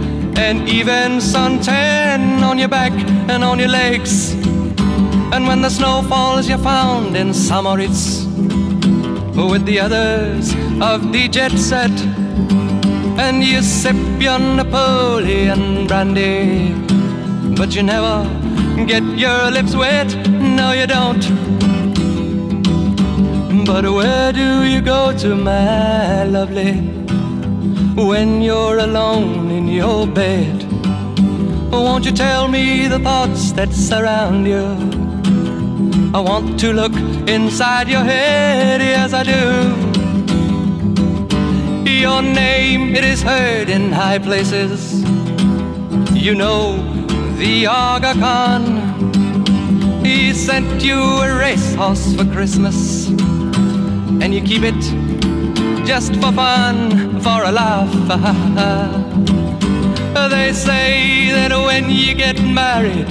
an 0.37 0.67
even 0.67 1.19
suntan 1.19 2.41
on 2.41 2.57
your 2.57 2.67
back 2.67 2.91
and 3.29 3.43
on 3.43 3.59
your 3.59 3.69
legs. 3.69 4.33
And 5.33 5.47
when 5.47 5.61
the 5.61 5.69
snow 5.69 6.01
falls, 6.03 6.49
you're 6.49 6.57
found 6.57 7.15
in 7.15 7.33
Samoritz 7.33 8.25
with 9.35 9.65
the 9.65 9.79
others 9.79 10.53
of 10.81 11.11
the 11.13 11.27
jet 11.27 11.51
set. 11.51 11.91
And 13.17 13.43
you 13.43 13.61
sip 13.61 13.95
your 14.19 14.39
Napoleon 14.39 15.87
brandy, 15.87 16.73
but 17.55 17.75
you 17.75 17.83
never 17.83 18.23
get 18.85 19.03
your 19.03 19.51
lips 19.51 19.75
wet. 19.75 20.15
No, 20.27 20.71
you 20.71 20.87
don't. 20.87 21.23
But 23.65 23.85
where 23.85 24.33
do 24.33 24.63
you 24.63 24.81
go 24.81 25.15
to, 25.17 25.35
my 25.35 26.23
lovely, 26.23 26.73
when 27.95 28.41
you're 28.41 28.79
alone 28.79 29.50
your 29.71 30.05
bed? 30.05 30.67
Won't 31.71 32.05
you 32.05 32.11
tell 32.11 32.47
me 32.47 32.87
the 32.87 32.99
thoughts 32.99 33.51
that 33.53 33.71
surround 33.71 34.45
you? 34.45 34.65
I 36.13 36.19
want 36.19 36.59
to 36.59 36.73
look 36.73 36.93
inside 37.29 37.87
your 37.87 38.03
head, 38.03 38.81
yes 38.81 39.13
I 39.13 39.23
do. 39.23 39.91
Your 41.89 42.21
name, 42.21 42.95
it 42.95 43.03
is 43.03 43.21
heard 43.21 43.69
in 43.69 43.91
high 43.91 44.19
places. 44.19 45.01
You 46.13 46.35
know 46.35 46.77
the 47.37 47.67
Aga 47.67 48.13
Khan. 48.19 48.63
He 50.03 50.33
sent 50.33 50.83
you 50.83 50.99
a 50.99 51.37
racehorse 51.37 52.15
for 52.15 52.25
Christmas, 52.25 53.07
and 53.07 54.33
you 54.33 54.41
keep 54.41 54.63
it 54.63 54.81
just 55.85 56.13
for 56.15 56.31
fun, 56.31 57.21
for 57.21 57.43
a 57.45 57.51
laugh. 57.51 58.97
they 60.29 60.53
say 60.53 61.31
that 61.31 61.51
when 61.51 61.89
you 61.89 62.13
get 62.13 62.41
married, 62.41 63.09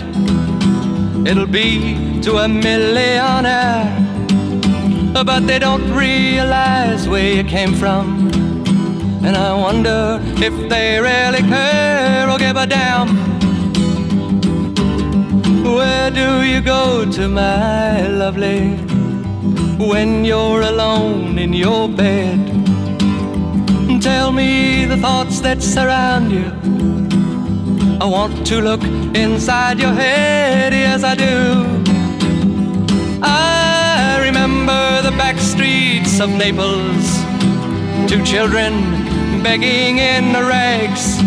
it'll 1.27 1.47
be 1.47 2.21
to 2.23 2.39
a 2.39 2.49
millionaire. 2.49 3.89
But 5.13 5.47
they 5.47 5.59
don't 5.59 5.93
realize 5.93 7.09
where 7.09 7.35
you 7.35 7.45
came 7.45 7.75
from. 7.75 8.31
And 9.23 9.37
I 9.37 9.53
wonder 9.55 10.21
if 10.37 10.55
they 10.69 10.99
really 10.99 11.43
care 11.43 12.29
or 12.31 12.39
give 12.39 12.57
a 12.57 12.67
damn. 12.67 13.09
Where 15.63 16.11
do 16.11 16.43
you 16.43 16.61
go 16.61 17.11
to, 17.11 17.29
my 17.29 18.07
lovely, 18.07 18.77
when 19.79 20.25
you're 20.25 20.63
alone 20.63 21.39
in 21.39 21.53
your 21.53 21.89
bed? 21.89 22.39
Tell 24.01 24.33
me 24.33 24.87
the 24.87 24.97
thoughts 24.97 25.41
that 25.41 25.63
surround 25.63 26.33
you. 26.33 26.90
I 28.01 28.07
want 28.07 28.47
to 28.47 28.63
look 28.63 28.83
inside 29.15 29.79
your 29.79 29.93
head, 29.93 30.73
yes, 30.73 31.05
I 31.05 31.15
do. 31.15 31.67
I 33.23 34.23
remember 34.25 35.03
the 35.03 35.11
back 35.19 35.39
streets 35.39 36.19
of 36.19 36.31
Naples, 36.31 37.07
two 38.09 38.25
children 38.25 38.73
begging 39.43 39.99
in 39.99 40.33
the 40.33 40.43
rags, 40.43 41.21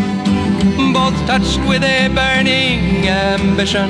both 0.91 1.15
touched 1.27 1.59
with 1.69 1.83
a 1.83 2.07
burning 2.07 3.07
ambition 3.07 3.89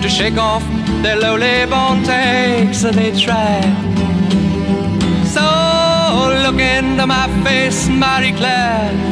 to 0.00 0.08
shake 0.08 0.38
off 0.38 0.64
their 1.02 1.16
lowly 1.16 1.66
born 1.66 2.02
takes. 2.02 2.80
They 2.80 3.12
try. 3.12 3.60
So 5.26 5.44
look 6.44 6.58
into 6.58 7.06
my 7.06 7.28
face, 7.44 7.88
Marie 7.88 8.32
Claire, 8.32 9.11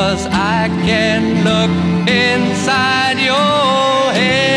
cause 0.00 0.26
I 0.28 0.68
can 0.86 1.44
look 1.44 1.70
inside 2.08 3.18
your 3.18 4.12
head. 4.14 4.49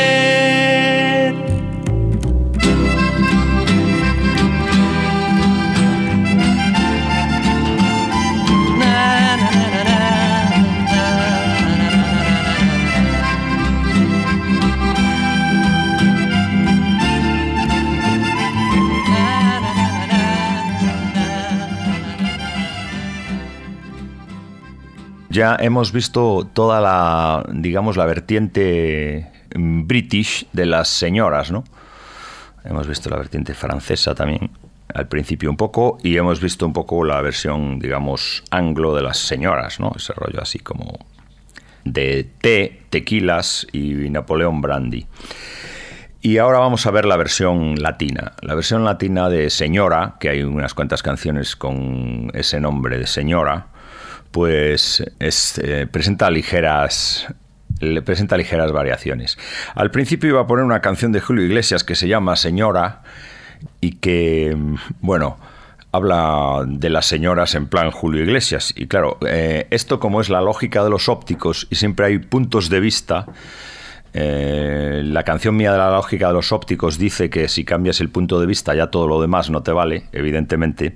Ya 25.33 25.57
hemos 25.59 25.91
visto 25.91 26.47
toda 26.53 26.79
la, 26.79 27.43
digamos, 27.51 27.97
la 27.97 28.05
vertiente 28.05 29.31
mm, 29.55 29.87
british 29.87 30.45
de 30.53 30.67
las 30.67 30.89
señoras, 30.89 31.51
¿no? 31.51 31.63
Hemos 32.63 32.87
visto 32.87 33.09
la 33.09 33.17
vertiente 33.17 33.55
francesa 33.55 34.13
también, 34.13 34.51
al 34.93 35.07
principio 35.07 35.49
un 35.49 35.57
poco, 35.57 35.97
y 36.03 36.17
hemos 36.17 36.39
visto 36.39 36.67
un 36.67 36.73
poco 36.73 37.03
la 37.03 37.19
versión, 37.21 37.79
digamos, 37.79 38.43
anglo 38.51 38.93
de 38.93 39.01
las 39.01 39.17
señoras, 39.17 39.79
¿no? 39.79 39.91
Ese 39.95 40.13
rollo 40.13 40.39
así 40.39 40.59
como 40.59 40.99
de 41.83 42.29
té, 42.39 42.83
tequilas 42.91 43.65
y 43.71 44.11
Napoleón 44.11 44.61
Brandy. 44.61 45.07
Y 46.21 46.37
ahora 46.37 46.59
vamos 46.59 46.85
a 46.85 46.91
ver 46.91 47.05
la 47.05 47.17
versión 47.17 47.81
latina. 47.81 48.33
La 48.43 48.53
versión 48.53 48.85
latina 48.85 49.29
de 49.29 49.49
Señora, 49.49 50.17
que 50.19 50.29
hay 50.29 50.43
unas 50.43 50.75
cuantas 50.75 51.01
canciones 51.01 51.55
con 51.55 52.29
ese 52.35 52.61
nombre 52.61 52.99
de 52.99 53.07
Señora, 53.07 53.72
pues 54.33 55.03
es, 55.19 55.59
eh, 55.59 55.87
presenta 55.89 56.29
ligeras 56.29 57.27
presenta 58.05 58.37
ligeras 58.37 58.71
variaciones. 58.71 59.37
Al 59.75 59.91
principio 59.91 60.29
iba 60.29 60.41
a 60.41 60.47
poner 60.47 60.63
una 60.63 60.79
canción 60.79 61.11
de 61.11 61.19
Julio 61.19 61.45
Iglesias 61.45 61.83
que 61.83 61.95
se 61.95 62.07
llama 62.07 62.35
Señora 62.35 63.01
y 63.81 63.93
que, 63.93 64.55
bueno, 65.01 65.37
habla 65.91 66.63
de 66.65 66.89
las 66.89 67.05
señoras 67.05 67.55
en 67.55 67.67
plan 67.67 67.91
Julio 67.91 68.23
Iglesias. 68.23 68.73
Y 68.75 68.87
claro, 68.87 69.17
eh, 69.27 69.67
esto 69.69 69.99
como 69.99 70.21
es 70.21 70.29
la 70.29 70.41
lógica 70.41 70.83
de 70.83 70.89
los 70.89 71.09
ópticos 71.09 71.67
y 71.69 71.75
siempre 71.75 72.05
hay 72.05 72.19
puntos 72.19 72.69
de 72.69 72.79
vista, 72.79 73.25
eh, 74.13 75.01
la 75.03 75.23
canción 75.23 75.55
mía 75.57 75.71
de 75.71 75.77
la 75.79 75.91
lógica 75.91 76.27
de 76.27 76.33
los 76.33 76.51
ópticos 76.51 76.97
dice 76.97 77.29
que 77.29 77.47
si 77.47 77.65
cambias 77.65 77.99
el 77.99 78.09
punto 78.09 78.39
de 78.39 78.45
vista 78.45 78.75
ya 78.75 78.87
todo 78.87 79.07
lo 79.07 79.19
demás 79.21 79.49
no 79.49 79.63
te 79.63 79.71
vale, 79.71 80.05
evidentemente. 80.11 80.93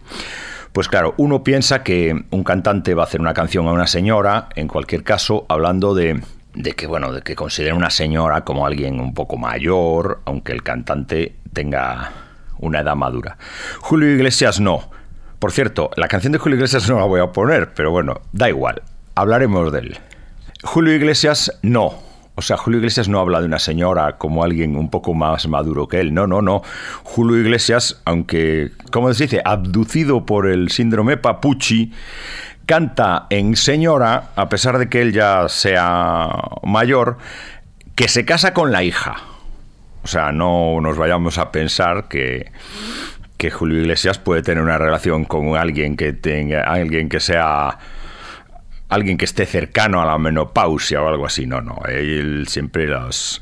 Pues 0.78 0.90
claro, 0.90 1.16
uno 1.18 1.44
piensa 1.44 1.82
que 1.82 2.26
un 2.30 2.44
cantante 2.44 2.94
va 2.94 3.02
a 3.02 3.06
hacer 3.08 3.20
una 3.20 3.34
canción 3.34 3.68
a 3.68 3.72
una 3.72 3.88
señora, 3.88 4.50
en 4.54 4.68
cualquier 4.68 5.04
caso, 5.04 5.48
hablando 5.50 5.96
de, 5.96 6.22
de 6.54 6.74
que, 6.74 6.86
bueno, 6.86 7.12
de 7.12 7.24
que 7.24 7.36
considera 7.36 7.74
una 7.74 7.90
señora 7.90 8.42
como 8.42 8.68
alguien 8.68 9.00
un 9.00 9.16
poco 9.16 9.38
mayor, 9.38 10.22
aunque 10.26 10.52
el 10.52 10.62
cantante 10.62 11.34
tenga 11.52 12.12
una 12.60 12.82
edad 12.82 12.96
madura. 12.96 13.40
Julio 13.80 14.08
Iglesias 14.14 14.60
no. 14.60 14.92
Por 15.40 15.52
cierto, 15.52 15.90
la 15.96 16.08
canción 16.08 16.32
de 16.32 16.38
Julio 16.38 16.58
Iglesias 16.58 16.88
no 16.88 17.00
la 17.00 17.06
voy 17.06 17.22
a 17.22 17.32
poner, 17.32 17.74
pero 17.74 17.90
bueno, 17.90 18.22
da 18.32 18.48
igual, 18.48 18.84
hablaremos 19.16 19.72
de 19.72 19.80
él. 19.80 19.98
Julio 20.62 20.94
Iglesias 20.94 21.58
no. 21.64 22.07
O 22.40 22.44
sea, 22.44 22.56
Julio 22.56 22.78
Iglesias 22.78 23.10
no 23.10 23.20
habla 23.20 23.40
de 23.40 23.48
una 23.48 23.58
señora 23.58 24.20
como 24.20 24.44
alguien 24.44 24.76
un 24.76 24.92
poco 24.92 25.16
más 25.16 25.48
maduro 25.48 25.88
que 25.88 26.00
él. 26.00 26.14
No, 26.14 26.28
no, 26.28 26.44
no. 26.44 26.62
Julio 27.02 27.36
Iglesias, 27.36 28.00
aunque, 28.06 28.74
como 28.92 29.12
se 29.12 29.24
dice, 29.24 29.42
abducido 29.44 30.24
por 30.24 30.46
el 30.46 30.70
síndrome 30.70 31.18
Papucci, 31.18 31.92
canta 32.68 33.26
en 33.32 33.56
señora, 33.56 34.30
a 34.36 34.50
pesar 34.50 34.78
de 34.78 34.88
que 34.88 35.02
él 35.02 35.14
ya 35.14 35.50
sea 35.50 36.30
mayor, 36.62 37.18
que 37.96 38.08
se 38.08 38.24
casa 38.24 38.54
con 38.54 38.72
la 38.72 38.84
hija. 38.84 39.16
O 40.04 40.08
sea, 40.08 40.32
no 40.32 40.80
nos 40.80 40.96
vayamos 40.96 41.40
a 41.40 41.52
pensar 41.52 42.08
que, 42.08 42.52
que 43.38 43.50
Julio 43.50 43.82
Iglesias 43.82 44.20
puede 44.20 44.44
tener 44.44 44.64
una 44.64 44.78
relación 44.78 45.26
con 45.26 45.58
alguien 45.58 45.98
que 45.98 46.14
tenga 46.14 46.62
alguien 46.62 47.10
que 47.10 47.20
sea 47.20 47.80
alguien 48.90 49.18
que 49.18 49.26
esté 49.26 49.46
cercano 49.46 50.02
a 50.02 50.06
la 50.06 50.18
menopausia 50.18 51.02
o 51.02 51.08
algo 51.08 51.26
así. 51.26 51.46
No, 51.46 51.62
no. 51.62 51.82
Él 51.88 52.46
siempre 52.48 52.88
los 52.88 53.42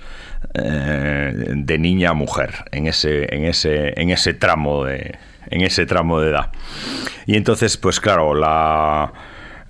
eh, 0.53 1.34
de 1.36 1.77
niña 1.77 2.12
a 2.12 2.13
mujer 2.13 2.65
en 2.71 2.88
ese, 2.88 3.34
en 3.34 3.45
ese, 3.45 3.99
en 3.99 4.10
ese 4.10 4.34
tramo 4.34 4.86
de, 4.86 5.17
en 5.49 5.62
ese 5.62 5.86
tramo 5.86 6.19
de 6.21 6.29
edad. 6.29 6.51
Y 7.25 7.36
entonces, 7.36 7.77
pues 7.77 7.99
claro, 7.99 8.34
la 8.34 9.12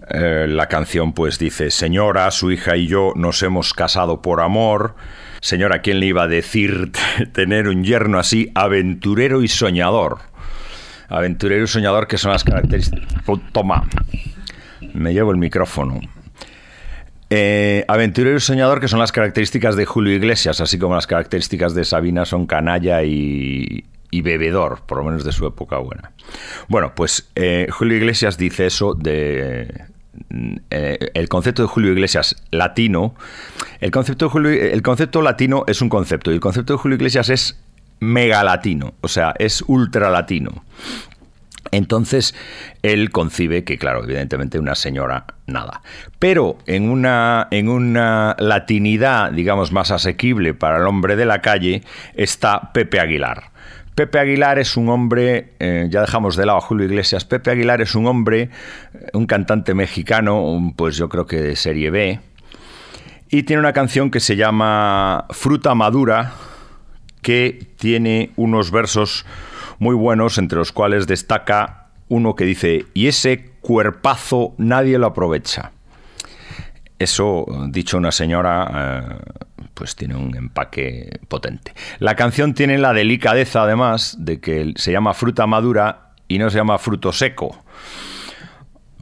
eh, 0.10 0.46
la 0.48 0.68
canción 0.68 1.14
pues 1.14 1.40
dice, 1.40 1.72
señora, 1.72 2.30
su 2.30 2.52
hija 2.52 2.78
y 2.78 2.88
yo 2.88 3.14
nos 3.16 3.42
hemos 3.42 3.74
casado 3.74 4.22
por 4.22 4.42
amor. 4.42 4.96
Señora, 5.42 5.82
¿quién 5.82 6.00
le 6.00 6.08
iba 6.08 6.24
a 6.24 6.28
decir 6.28 6.92
tener 7.34 7.68
un 7.68 7.84
yerno 7.84 8.20
así, 8.20 8.52
aventurero 8.54 9.42
y 9.42 9.48
soñador? 9.48 10.20
Aventurero 11.08 11.64
y 11.64 11.68
soñador, 11.68 12.08
que 12.08 12.18
son 12.18 12.32
las 12.32 12.44
características... 12.44 13.08
Toma, 13.52 13.88
me 14.96 15.14
llevo 15.14 15.32
el 15.32 15.38
micrófono. 15.38 16.00
Eh, 17.30 17.84
aventurero 17.88 18.38
y 18.38 18.40
soñador, 18.40 18.80
que 18.80 18.88
son 18.88 19.00
las 19.00 19.12
características 19.12 19.76
de 19.76 19.86
Julio 19.86 20.14
Iglesias, 20.14 20.62
así 20.62 20.78
como 20.78 20.96
las 20.96 21.08
características 21.08 21.74
de 21.74 21.84
Sabina 21.84 22.26
son 22.26 22.46
canalla 22.46 23.04
y, 23.04 23.86
y 24.12 24.22
bebedor, 24.22 24.82
por 24.86 25.00
lo 25.00 25.06
menos 25.06 25.24
de 25.26 25.32
su 25.32 25.46
época 25.46 25.78
buena. 25.78 26.12
Bueno, 26.68 26.94
pues 26.96 27.30
eh, 27.36 27.68
Julio 27.72 27.98
Iglesias 27.98 28.38
dice 28.38 28.68
eso 28.68 28.94
de, 28.94 29.86
eh, 30.70 31.00
el 31.14 31.28
concepto 31.28 31.64
de 31.64 31.68
Julio 31.68 31.92
Iglesias 31.92 32.36
latino, 32.52 33.16
el 33.80 33.92
concepto, 33.92 34.30
Julio, 34.30 34.52
el 34.52 34.82
concepto 34.82 35.22
latino 35.22 35.64
es 35.68 35.82
un 35.82 35.90
concepto 35.90 36.32
y 36.32 36.36
el 36.36 36.40
concepto 36.40 36.74
de 36.74 36.80
Julio 36.80 36.96
Iglesias 36.96 37.30
es 37.30 37.60
mega 38.00 38.44
latino, 38.44 38.94
o 39.02 39.08
sea, 39.08 39.34
es 39.40 39.64
ultra 39.68 40.10
latino. 40.10 40.64
Entonces, 41.76 42.34
él 42.84 43.12
concibe 43.12 43.66
que, 43.66 43.78
claro, 43.78 44.04
evidentemente 44.04 44.60
una 44.60 44.76
señora, 44.76 45.26
nada. 45.46 45.82
Pero 46.20 46.58
en 46.68 46.90
una, 46.90 47.48
en 47.52 47.68
una 47.68 48.36
latinidad, 48.40 49.32
digamos, 49.32 49.74
más 49.74 49.92
asequible 49.92 50.54
para 50.54 50.78
el 50.78 50.88
hombre 50.88 51.18
de 51.18 51.26
la 51.26 51.42
calle, 51.42 51.84
está 52.16 52.72
Pepe 52.72 53.02
Aguilar. 53.02 53.52
Pepe 53.94 54.20
Aguilar 54.20 54.58
es 54.58 54.78
un 54.78 54.90
hombre, 54.90 55.54
eh, 55.60 55.88
ya 55.90 56.02
dejamos 56.02 56.38
de 56.38 56.46
lado 56.46 56.60
a 56.60 56.62
Julio 56.62 56.86
Iglesias, 56.86 57.26
Pepe 57.26 57.52
Aguilar 57.52 57.82
es 57.82 57.94
un 57.96 58.08
hombre, 58.08 58.50
eh, 58.94 59.10
un 59.14 59.26
cantante 59.26 59.74
mexicano, 59.74 60.74
pues 60.78 60.96
yo 60.98 61.10
creo 61.10 61.26
que 61.26 61.42
de 61.42 61.56
serie 61.56 61.92
B, 61.92 62.20
y 63.30 63.44
tiene 63.44 63.62
una 63.62 63.74
canción 63.74 64.12
que 64.12 64.20
se 64.20 64.36
llama 64.36 65.26
Fruta 65.30 65.76
Madura, 65.76 66.34
que 67.22 67.68
tiene 67.78 68.32
unos 68.36 68.70
versos 68.70 69.26
muy 69.80 69.96
buenos, 69.96 70.38
entre 70.38 70.58
los 70.58 70.72
cuales 70.72 71.08
destaca 71.08 71.88
uno 72.08 72.36
que 72.36 72.46
dice, 72.46 72.86
y 72.94 73.08
ese 73.08 73.52
cuerpazo 73.62 74.54
nadie 74.58 74.98
lo 74.98 75.08
aprovecha. 75.08 75.72
Eso, 77.00 77.46
dicho 77.70 77.98
una 77.98 78.12
señora, 78.12 79.20
eh, 79.20 79.32
pues 79.74 79.96
tiene 79.96 80.16
un 80.16 80.36
empaque 80.36 81.20
potente. 81.28 81.74
La 82.00 82.16
canción 82.16 82.54
tiene 82.54 82.78
la 82.78 82.94
delicadeza, 82.94 83.64
además, 83.64 84.16
de 84.20 84.40
que 84.40 84.74
se 84.76 84.92
llama 84.92 85.14
fruta 85.14 85.46
madura 85.46 86.12
y 86.28 86.38
no 86.38 86.50
se 86.50 86.58
llama 86.58 86.78
fruto 86.78 87.12
seco. 87.12 87.58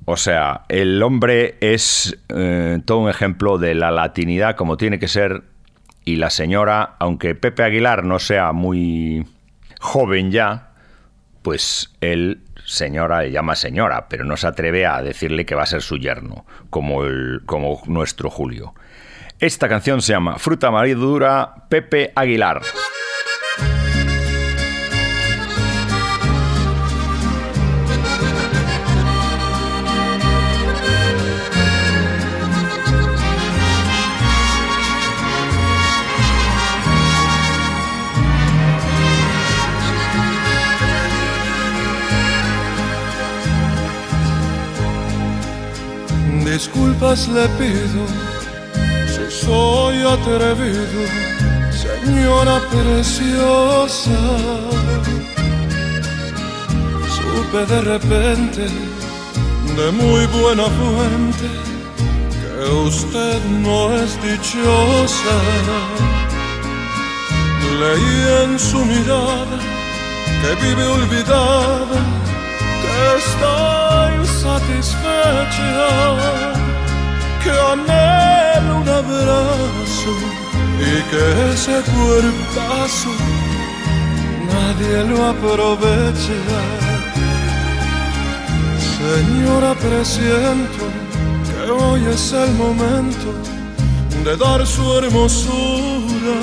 O 0.06 0.18
sea, 0.18 0.64
el 0.70 1.02
hombre 1.02 1.56
es 1.62 2.18
eh, 2.30 2.80
todo 2.84 3.00
un 3.00 3.10
ejemplo 3.10 3.58
de 3.58 3.74
la 3.76 3.92
latinidad 3.92 4.56
como 4.56 4.76
tiene 4.76 5.00
que 5.00 5.08
ser 5.08 5.44
y 6.04 6.18
la 6.18 6.30
señora, 6.30 6.96
aunque 7.00 7.36
Pepe 7.36 7.64
Aguilar 7.64 8.04
no 8.04 8.20
sea 8.20 8.52
muy 8.52 9.26
joven 9.84 10.32
ya, 10.32 10.72
pues 11.42 11.94
él 12.00 12.42
señora 12.66 13.22
le 13.22 13.32
llama 13.32 13.56
señora, 13.56 14.08
pero 14.08 14.24
no 14.24 14.38
se 14.38 14.48
atreve 14.48 14.86
a 14.86 15.02
decirle 15.02 15.46
que 15.46 15.56
va 15.56 15.64
a 15.64 15.68
ser 15.68 15.82
su 15.82 15.98
yerno, 15.98 16.46
como, 16.70 17.04
el, 17.04 17.42
como 17.46 17.82
nuestro 17.86 18.30
Julio. 18.30 18.74
Esta 19.40 19.68
canción 19.68 20.02
se 20.02 20.14
llama 20.14 20.40
Fruta 20.40 20.72
Madura 20.72 21.66
Pepe 21.68 22.14
Aguilar. 22.16 22.62
Disculpas 46.54 47.28
le 47.30 47.48
pido 47.58 48.34
soy 49.46 50.02
atrevido, 50.02 51.02
señora 51.72 52.62
preciosa. 52.72 54.20
Supe 57.16 57.66
de 57.66 57.82
repente, 57.82 58.68
de 59.78 59.92
muy 59.92 60.26
buena 60.28 60.66
fuente, 60.80 61.48
que 62.42 62.72
usted 62.88 63.40
no 63.66 63.94
es 63.94 64.22
dichosa. 64.22 65.36
Leí 67.80 68.44
en 68.44 68.60
su 68.60 68.86
mirada 68.86 69.58
que 70.42 70.68
vive 70.68 70.86
olvidada, 70.86 72.00
que 72.94 73.18
está 73.18 74.12
insatisfecha 74.22 75.74
que 77.44 77.52
anhelo 77.74 78.74
un 78.82 78.90
abrazo 79.02 80.14
y 80.90 80.94
que 81.10 81.24
ese 81.54 81.76
cuerpazo 81.96 83.12
nadie 84.52 84.96
lo 85.10 85.18
aprovecha. 85.34 86.40
Señora, 88.98 89.72
presiento 89.76 90.86
que 91.46 91.72
hoy 91.72 92.02
es 92.06 92.34
el 92.34 92.52
momento 92.54 93.30
de 94.24 94.38
dar 94.38 94.66
su 94.66 94.84
hermosura. 94.98 96.38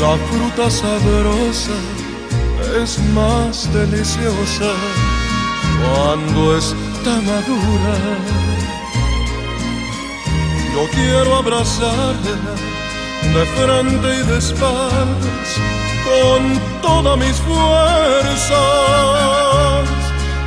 La 0.00 0.16
fruta 0.26 0.68
sabrosa 0.68 2.01
es 2.80 2.98
más 3.14 3.72
deliciosa 3.72 4.72
cuando 5.82 6.56
es 6.56 6.74
madura. 7.04 7.96
Yo 10.72 10.88
quiero 10.92 11.36
abrazarla 11.36 12.54
de 13.34 13.46
frente 13.56 14.08
y 14.14 14.26
de 14.26 14.38
espaldas 14.38 15.48
con 16.04 16.60
todas 16.80 17.18
mis 17.18 17.36
fuerzas, 17.40 18.52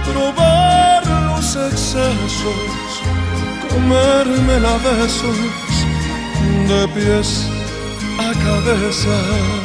probar 0.05 1.05
los 1.27 1.55
excesos, 1.55 3.01
comerme 3.69 4.59
la 4.59 4.77
besos 4.77 5.37
de 6.67 6.87
pies 6.89 7.47
a 8.17 8.33
cabeza. 8.43 9.64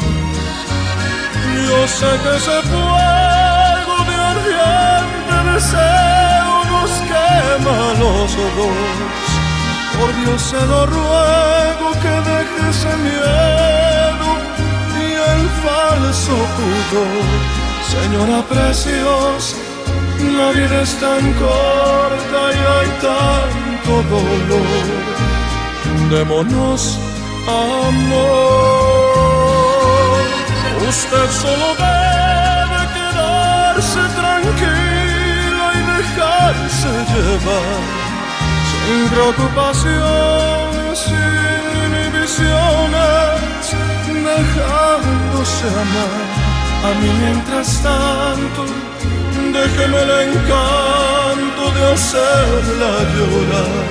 Yo 1.68 1.88
sé 1.88 2.10
que 2.22 2.36
ese 2.36 2.62
fuego 2.70 3.96
de 4.08 4.14
ardiente 4.32 5.34
deseo 5.52 6.64
nos 6.72 6.90
quema 7.10 7.78
los 8.02 8.36
dos. 8.36 9.28
Por 9.96 10.10
Dios 10.20 10.40
se 10.42 10.66
lo 10.66 10.86
ruego 10.86 11.88
que 12.02 12.14
deje 12.30 12.70
ese 12.70 12.92
miedo 13.08 14.28
y 15.04 15.08
el 15.32 15.42
falso 15.64 16.36
pudor. 16.56 17.28
Señora 17.94 18.42
preciosa, 18.42 19.56
la 20.38 20.50
vida 20.52 20.82
es 20.82 20.94
tan 20.98 21.32
corta 21.34 22.40
y 22.56 22.60
hay 22.74 22.88
tanto 23.08 23.92
dolor. 24.08 24.88
Démonos 26.10 26.98
amor. 27.46 28.99
Usted 30.88 31.30
solo 31.30 31.68
debe 31.76 32.80
quedarse 32.94 34.00
tranquilo 34.20 35.10
dejarse 35.96 36.90
llevar. 37.12 37.82
sin 38.70 39.00
preocupaciones, 39.08 40.98
sin 40.98 41.64
inhibiciones, 41.84 43.64
dejándose 44.30 45.66
amar. 45.84 46.24
A 46.82 46.90
mí 47.00 47.10
mientras 47.20 47.68
tanto, 47.82 48.62
déjeme 49.52 49.98
el 50.06 50.12
encanto 50.28 51.62
de 51.76 51.82
hacerla 51.92 52.92
llorar. 53.14 53.88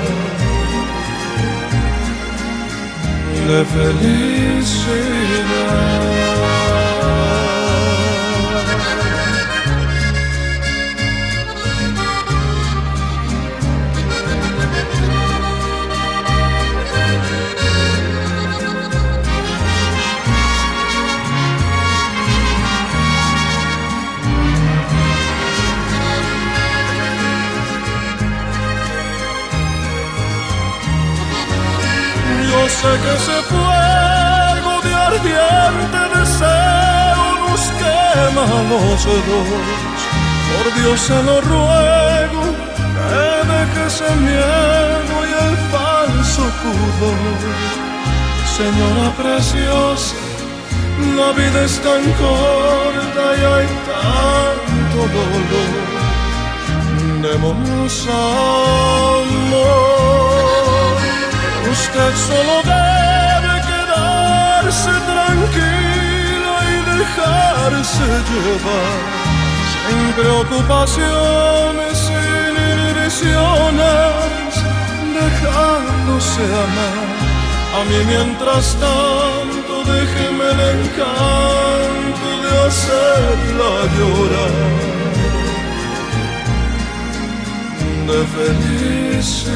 De 3.48 3.60
felicidad. 3.66 4.30
Sé 32.82 32.92
que 33.04 33.12
ese 33.20 33.38
fuego 33.52 34.74
de 34.86 34.94
ardiente 35.10 36.00
deseo 36.16 37.26
nos 37.44 37.64
quema 37.80 38.44
a 38.44 38.62
los 38.72 39.00
dos. 39.06 39.50
Por 40.50 40.66
Dios 40.78 40.98
se 41.08 41.20
lo 41.28 41.36
ruego, 41.52 42.44
que 42.98 43.24
deje 43.52 43.82
ese 43.92 44.10
miedo 44.28 45.16
y 45.30 45.32
el 45.46 45.56
falso 45.74 46.44
pudor. 46.62 47.40
Señora 48.58 49.08
preciosa, 49.22 50.18
la 51.18 51.30
vida 51.40 51.60
es 51.66 51.76
tan 51.86 52.04
corta 52.24 53.26
y 53.40 53.42
hay 53.54 53.68
tanto 53.92 55.00
dolor. 55.18 55.74
Démonos 57.24 57.96
amor. 58.08 59.50
Usted 61.72 62.12
solo 62.28 62.69
quedarse 64.70 64.92
tranquila 64.92 66.56
y 66.70 66.78
dejarse 66.98 68.08
llevar, 68.30 69.02
sin 69.74 70.04
preocupaciones, 70.14 71.94
sin 71.98 72.54
inhibiciones, 72.70 74.54
dejándose 75.20 76.44
amar. 76.44 77.08
A 77.78 77.80
mí 77.90 78.00
mientras 78.06 78.66
tanto 78.76 79.74
déjeme 79.92 80.46
el 80.52 80.60
encanto 80.80 82.30
de 82.44 82.52
hacerla 82.68 83.72
llorar. 83.98 84.56
De 88.08 88.20
felicidad. 88.36 89.50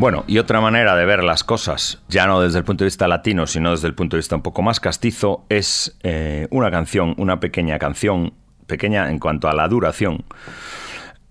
Bueno, 0.00 0.24
y 0.26 0.38
otra 0.38 0.62
manera 0.62 0.96
de 0.96 1.04
ver 1.04 1.22
las 1.22 1.44
cosas, 1.44 2.00
ya 2.08 2.26
no 2.26 2.40
desde 2.40 2.56
el 2.56 2.64
punto 2.64 2.84
de 2.84 2.86
vista 2.86 3.06
latino, 3.06 3.46
sino 3.46 3.72
desde 3.72 3.86
el 3.86 3.94
punto 3.94 4.16
de 4.16 4.20
vista 4.20 4.34
un 4.34 4.40
poco 4.40 4.62
más 4.62 4.80
castizo, 4.80 5.44
es 5.50 5.98
eh, 6.02 6.48
una 6.50 6.70
canción, 6.70 7.14
una 7.18 7.38
pequeña 7.38 7.78
canción, 7.78 8.32
pequeña 8.66 9.10
en 9.10 9.18
cuanto 9.18 9.46
a 9.46 9.52
la 9.52 9.68
duración, 9.68 10.24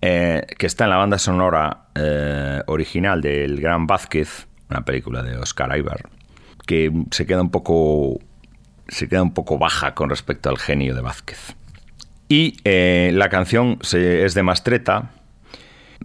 eh, 0.00 0.46
que 0.56 0.66
está 0.66 0.84
en 0.84 0.90
la 0.90 0.98
banda 0.98 1.18
sonora 1.18 1.86
eh, 1.96 2.62
original 2.68 3.20
del 3.20 3.60
Gran 3.60 3.88
Vázquez, 3.88 4.46
una 4.70 4.84
película 4.84 5.24
de 5.24 5.36
Oscar 5.36 5.76
Ibar, 5.76 6.08
que 6.64 6.92
se 7.10 7.26
queda 7.26 7.42
un 7.42 7.50
poco 7.50 8.20
se 8.86 9.08
queda 9.08 9.24
un 9.24 9.34
poco 9.34 9.58
baja 9.58 9.96
con 9.96 10.10
respecto 10.10 10.48
al 10.48 10.58
genio 10.58 10.94
de 10.94 11.00
Vázquez. 11.00 11.56
Y 12.28 12.54
la 12.62 13.28
canción 13.30 13.80
es 13.82 14.34
de 14.34 14.42
Mastreta, 14.44 15.10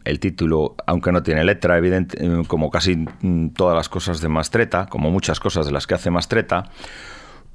el 0.04 0.20
título, 0.20 0.76
aunque 0.86 1.12
no 1.12 1.24
tiene 1.24 1.44
letra, 1.44 1.80
eh, 1.80 2.44
como 2.48 2.70
casi 2.70 2.96
mm, 2.96 3.50
todas 3.50 3.76
las 3.76 3.90
cosas 3.90 4.22
de 4.22 4.30
Mastreta, 4.30 4.88
como 4.88 5.12
muchas 5.12 5.40
cosas 5.40 5.66
de 5.66 5.72
las 5.72 5.88
que 5.88 5.96
hace 5.96 6.12
Mastreta, 6.12 6.70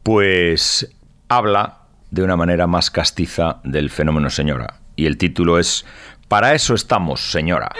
pues 0.02 0.90
habla 1.28 1.82
de 2.10 2.22
una 2.22 2.36
manera 2.36 2.66
más 2.66 2.90
castiza 2.90 3.60
del 3.64 3.90
fenómeno 3.90 4.30
señora. 4.30 4.80
Y 4.96 5.06
el 5.06 5.16
título 5.16 5.58
es 5.58 5.84
Para 6.28 6.54
eso 6.54 6.74
estamos, 6.74 7.30
señora. 7.30 7.70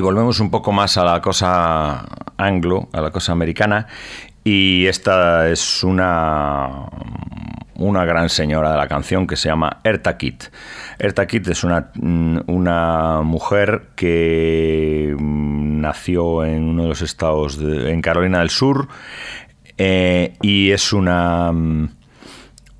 Volvemos 0.00 0.40
un 0.40 0.50
poco 0.50 0.72
más 0.72 0.96
a 0.96 1.04
la 1.04 1.20
cosa 1.20 2.06
anglo, 2.36 2.88
a 2.92 3.00
la 3.00 3.10
cosa 3.10 3.32
americana, 3.32 3.86
y 4.44 4.86
esta 4.86 5.48
es 5.48 5.84
una, 5.84 6.86
una 7.74 8.04
gran 8.04 8.28
señora 8.28 8.72
de 8.72 8.78
la 8.78 8.88
canción 8.88 9.26
que 9.26 9.36
se 9.36 9.48
llama 9.48 9.78
Erta 9.84 10.16
Kitt. 10.16 10.44
Erta 10.98 11.26
Kitt 11.26 11.48
es 11.48 11.64
una, 11.64 11.90
una 11.96 13.22
mujer 13.22 13.90
que 13.94 15.14
nació 15.18 16.44
en 16.44 16.62
uno 16.62 16.82
de 16.84 16.88
los 16.88 17.02
estados 17.02 17.58
en 17.60 18.00
Carolina 18.02 18.40
del 18.40 18.50
Sur 18.50 18.88
eh, 19.78 20.34
y 20.42 20.70
es 20.70 20.92
una 20.92 21.52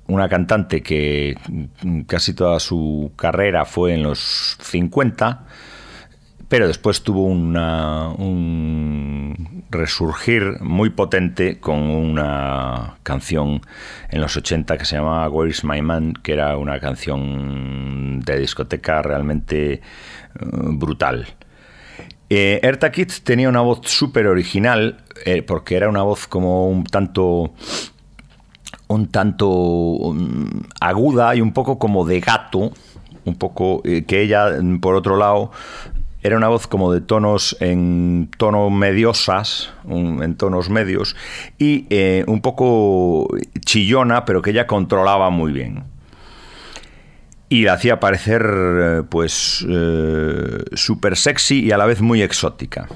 una 0.07 0.27
cantante 0.29 0.81
que 0.81 1.35
casi 2.07 2.33
toda 2.33 2.59
su 2.59 3.13
carrera 3.15 3.65
fue 3.65 3.93
en 3.93 4.03
los 4.03 4.57
50 4.61 5.45
pero 6.53 6.67
después 6.67 7.01
tuvo 7.01 7.23
un 7.25 7.55
resurgir 9.71 10.61
muy 10.61 10.91
potente 10.91 11.59
con 11.59 11.79
una 11.79 12.97
canción 13.01 13.61
en 14.11 14.21
los 14.21 14.37
80 14.37 14.77
que 14.77 14.85
se 14.85 14.97
llamaba 14.97 15.27
Where's 15.29 15.63
My 15.63 15.81
Man, 15.81 16.13
que 16.13 16.33
era 16.33 16.55
una 16.57 16.79
canción 16.79 18.19
de 18.19 18.37
discoteca 18.37 19.01
realmente 19.01 19.73
eh, 19.73 19.81
brutal. 20.35 21.25
Eh, 22.29 22.59
Erta 22.61 22.91
Kitt 22.91 23.23
tenía 23.23 23.49
una 23.49 23.61
voz 23.61 23.89
súper 23.89 24.27
original, 24.27 24.97
eh, 25.25 25.41
porque 25.41 25.75
era 25.75 25.89
una 25.89 26.03
voz 26.03 26.27
como 26.27 26.69
un 26.69 26.83
tanto 26.83 27.55
un 28.89 29.07
tanto 29.07 29.49
um, 29.49 30.61
aguda 30.79 31.33
y 31.33 31.41
un 31.41 31.51
poco 31.51 31.79
como 31.79 32.05
de 32.05 32.19
gato, 32.19 32.71
un 33.25 33.35
poco 33.37 33.81
que 33.81 34.21
ella, 34.21 34.51
por 34.79 34.93
otro 34.93 35.17
lado, 35.17 35.49
era 36.23 36.37
una 36.37 36.47
voz 36.47 36.67
como 36.67 36.91
de 36.93 37.01
tonos 37.01 37.55
en 37.59 38.31
tono 38.37 38.69
mediosas, 38.69 39.71
en 39.87 40.35
tonos 40.35 40.69
medios, 40.69 41.15
y 41.59 41.85
eh, 41.89 42.23
un 42.27 42.41
poco 42.41 43.27
chillona, 43.65 44.23
pero 44.25 44.41
que 44.41 44.51
ella 44.51 44.65
controlaba 44.65 45.29
muy 45.29 45.51
bien. 45.51 45.83
y 47.49 47.65
la 47.65 47.73
hacía 47.73 47.99
parecer 47.99 48.41
eh, 48.43 49.03
pues 49.07 49.63
eh, 49.69 50.63
súper 50.73 51.15
sexy 51.17 51.65
y 51.65 51.71
a 51.71 51.77
la 51.77 51.85
vez 51.85 52.01
muy 52.01 52.23
exótica. 52.23 52.87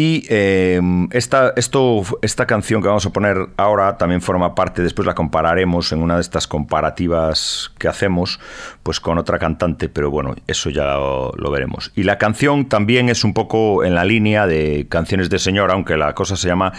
Y 0.00 0.24
eh, 0.28 0.80
esta, 1.10 1.52
esto, 1.56 2.04
esta 2.22 2.46
canción 2.46 2.80
que 2.80 2.86
vamos 2.86 3.04
a 3.04 3.10
poner 3.10 3.48
ahora 3.56 3.98
también 3.98 4.20
forma 4.20 4.54
parte, 4.54 4.80
después 4.80 5.04
la 5.06 5.16
compararemos 5.16 5.90
en 5.90 6.02
una 6.02 6.14
de 6.14 6.20
estas 6.20 6.46
comparativas 6.46 7.72
que 7.78 7.88
hacemos, 7.88 8.38
pues 8.84 9.00
con 9.00 9.18
otra 9.18 9.40
cantante, 9.40 9.88
pero 9.88 10.12
bueno, 10.12 10.36
eso 10.46 10.70
ya 10.70 10.84
lo, 10.84 11.50
veremos. 11.50 11.90
Y 11.96 12.04
la 12.04 12.16
canción 12.16 12.68
también 12.68 13.08
es 13.08 13.24
un 13.24 13.34
poco 13.34 13.82
en 13.82 13.96
la 13.96 14.04
línea 14.04 14.46
de 14.46 14.86
canciones 14.88 15.30
de 15.30 15.40
señora, 15.40 15.74
aunque 15.74 15.96
la 15.96 16.14
cosa 16.14 16.36
se 16.36 16.46
llama 16.46 16.72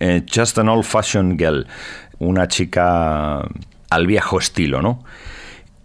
eh, 0.00 0.24
Just 0.34 0.56
an 0.56 0.70
Old 0.70 0.84
Fashioned 0.84 1.38
Girl, 1.38 1.66
una 2.20 2.48
chica 2.48 3.42
al 3.90 4.06
viejo 4.06 4.38
estilo, 4.38 4.80
¿no? 4.80 5.04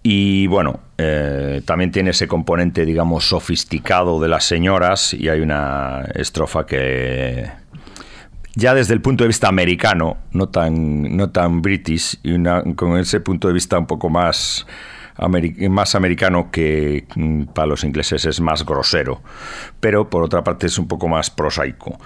Y 0.09 0.47
bueno, 0.47 0.79
eh, 0.97 1.61
también 1.65 1.91
tiene 1.91 2.11
ese 2.11 2.29
componente, 2.29 2.85
digamos, 2.85 3.27
sofisticado 3.27 4.21
de 4.21 4.29
las 4.29 4.45
señoras 4.45 5.13
y 5.13 5.27
hay 5.27 5.41
una 5.41 6.05
estrofa 6.15 6.65
que 6.65 7.49
ya 8.55 8.73
desde 8.73 8.93
el 8.93 9.01
punto 9.01 9.25
de 9.25 9.27
vista 9.27 9.49
americano, 9.49 10.15
no 10.31 10.47
tan, 10.47 11.17
no 11.17 11.31
tan 11.31 11.61
british, 11.61 12.17
y 12.23 12.41
con 12.75 12.97
ese 12.97 13.19
punto 13.19 13.49
de 13.49 13.53
vista 13.53 13.77
un 13.77 13.85
poco 13.85 14.09
más 14.09 14.65
más 15.69 15.95
americano 15.95 16.49
que 16.51 17.05
mm, 17.15 17.45
para 17.45 17.67
los 17.67 17.83
ingleses 17.83 18.25
es 18.25 18.39
más 18.39 18.65
grosero, 18.65 19.21
pero 19.79 20.09
por 20.09 20.23
otra 20.23 20.43
parte 20.43 20.67
es 20.67 20.77
un 20.77 20.87
poco 20.87 21.07
más 21.07 21.29
prosaico. 21.29 21.97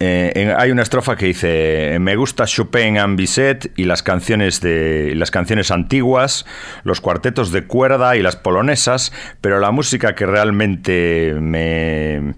Eh, 0.00 0.54
hay 0.56 0.70
una 0.70 0.82
estrofa 0.82 1.16
que 1.16 1.26
dice, 1.26 1.98
me 2.00 2.16
gusta 2.16 2.46
Chopin 2.46 2.98
and 2.98 3.16
Bizet 3.16 3.72
y 3.76 3.84
las 3.84 4.02
canciones, 4.02 4.60
de, 4.60 5.14
las 5.14 5.30
canciones 5.30 5.70
antiguas, 5.70 6.46
los 6.82 7.00
cuartetos 7.00 7.52
de 7.52 7.66
cuerda 7.66 8.16
y 8.16 8.22
las 8.22 8.36
polonesas, 8.36 9.12
pero 9.40 9.60
la 9.60 9.70
música 9.70 10.14
que 10.14 10.26
realmente 10.26 11.34
me 11.40 12.34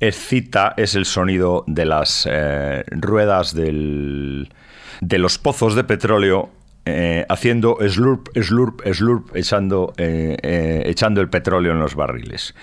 excita 0.00 0.74
es 0.76 0.94
el 0.94 1.04
sonido 1.04 1.64
de 1.66 1.84
las 1.84 2.28
eh, 2.30 2.84
ruedas 2.90 3.54
del, 3.54 4.52
de 5.00 5.18
los 5.18 5.38
pozos 5.38 5.74
de 5.74 5.84
petróleo 5.84 6.50
eh, 6.86 7.26
haciendo 7.28 7.76
slurp, 7.88 8.28
slurp, 8.40 8.80
slurp, 8.94 9.36
echando, 9.36 9.92
eh, 9.96 10.36
eh, 10.40 10.82
echando 10.86 11.20
el 11.20 11.28
petróleo 11.28 11.72
en 11.72 11.80
los 11.80 11.96
barriles. 11.96 12.54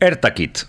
Ertakit. 0.00 0.60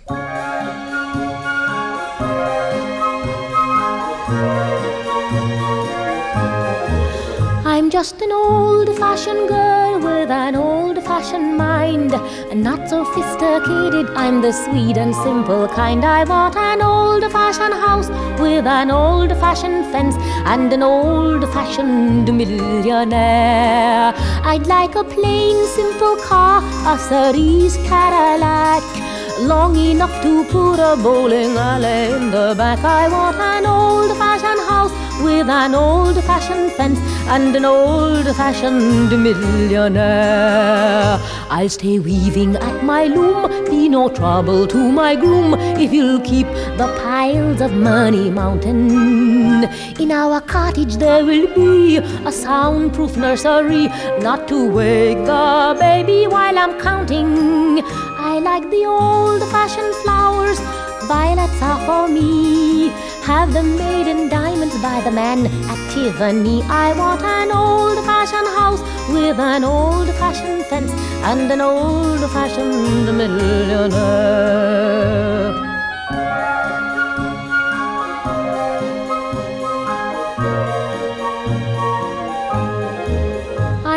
Just 7.98 8.22
an 8.22 8.32
old 8.32 8.90
fashioned 8.96 9.50
girl 9.50 10.00
with 10.00 10.30
an 10.30 10.56
old 10.56 10.98
fashioned 11.04 11.58
mind. 11.58 12.14
And 12.52 12.62
not 12.62 12.88
sophisticated, 12.88 14.06
I'm 14.24 14.40
the 14.44 14.52
sweet 14.52 14.98
and 14.98 15.16
simple 15.16 15.68
kind. 15.70 16.06
I 16.06 16.24
bought 16.24 16.56
an 16.56 16.84
old 16.84 17.24
fashioned 17.32 17.74
house 17.86 18.10
with 18.40 18.68
an 18.68 18.92
old 18.92 19.32
fashioned 19.44 19.84
fence 19.92 20.16
and 20.54 20.72
an 20.72 20.84
old 20.84 21.42
fashioned 21.56 22.32
millionaire. 22.38 24.14
I'd 24.54 24.68
like 24.68 24.94
a 24.94 25.04
plain, 25.04 25.56
simple 25.66 26.18
car, 26.18 26.62
a 26.94 27.00
cerise 27.00 27.78
Cadillac 27.90 29.17
long 29.40 29.76
enough 29.76 30.22
to 30.22 30.44
put 30.46 30.80
a 30.80 30.96
bowling 30.98 31.58
alley 31.58 32.14
in 32.14 32.32
the 32.32 32.56
back. 32.58 32.80
I 32.84 33.08
want 33.10 33.38
an 33.38 33.66
old 33.66 34.18
fashioned 34.18 34.62
house 34.68 34.92
with 35.22 35.50
an 35.50 35.76
old 35.76 36.24
fashioned 36.24 36.72
fence 36.72 37.00
and 37.28 37.56
an 37.56 37.66
old 37.66 38.26
fashioned 38.36 39.12
millionaire. 39.12 41.20
I'll 41.50 41.70
stay 41.70 42.00
weaving 42.00 42.56
at 42.56 42.84
my 42.84 43.06
loom, 43.06 43.66
be 43.66 43.90
no 43.90 44.10
trouble 44.10 44.68
to 44.68 44.92
my 44.92 45.16
groom 45.16 45.56
if 45.56 45.94
you'll 45.94 46.22
keep 46.22 46.48
the 46.78 46.88
piles 47.04 47.62
of 47.62 47.74
money 47.74 48.30
mountain. 48.30 49.64
In 50.00 50.12
our 50.12 50.42
cottage 50.42 50.98
there 50.98 51.26
will 51.26 51.54
be 51.54 51.98
a 51.98 52.32
soundproof 52.32 53.18
nursery, 53.18 53.88
not 54.20 54.48
to 54.48 54.70
wake 54.70 55.26
the 55.26 55.78
baby 55.80 56.28
while 56.28 56.58
I'm 56.58 56.80
counting. 56.80 57.84
I 58.30 58.40
like 58.40 58.70
the 58.70 58.84
old 58.86 59.42
fashioned 59.54 59.96
flowers, 60.04 60.60
violets 61.08 61.62
are 61.62 61.80
for 61.88 62.08
me. 62.14 62.90
Have 63.24 63.54
them 63.54 63.78
made 63.78 64.08
in 64.14 64.28
diamonds 64.28 64.78
by 64.82 65.00
the 65.06 65.12
man 65.12 65.48
at 65.72 65.80
Tiffany. 65.94 66.62
I 66.64 66.92
want 67.02 67.22
an 67.22 67.52
old 67.52 67.98
fashioned 68.06 68.50
house 68.60 68.82
with 69.14 69.40
an 69.40 69.64
old 69.64 70.10
fashioned 70.20 70.66
fence 70.66 70.92
and 71.32 71.50
an 71.50 71.62
old 71.62 72.20
fashioned 72.32 73.18
millionaire. 73.18 73.88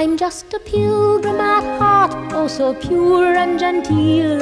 I'm 0.01 0.17
just 0.17 0.55
a 0.55 0.61
pilgrim 0.61 1.41
at 1.41 1.65
heart, 1.79 1.90
oh 2.41 2.49
so 2.49 2.73
pure 2.75 3.35
and 3.37 3.59
genteel. 3.59 4.39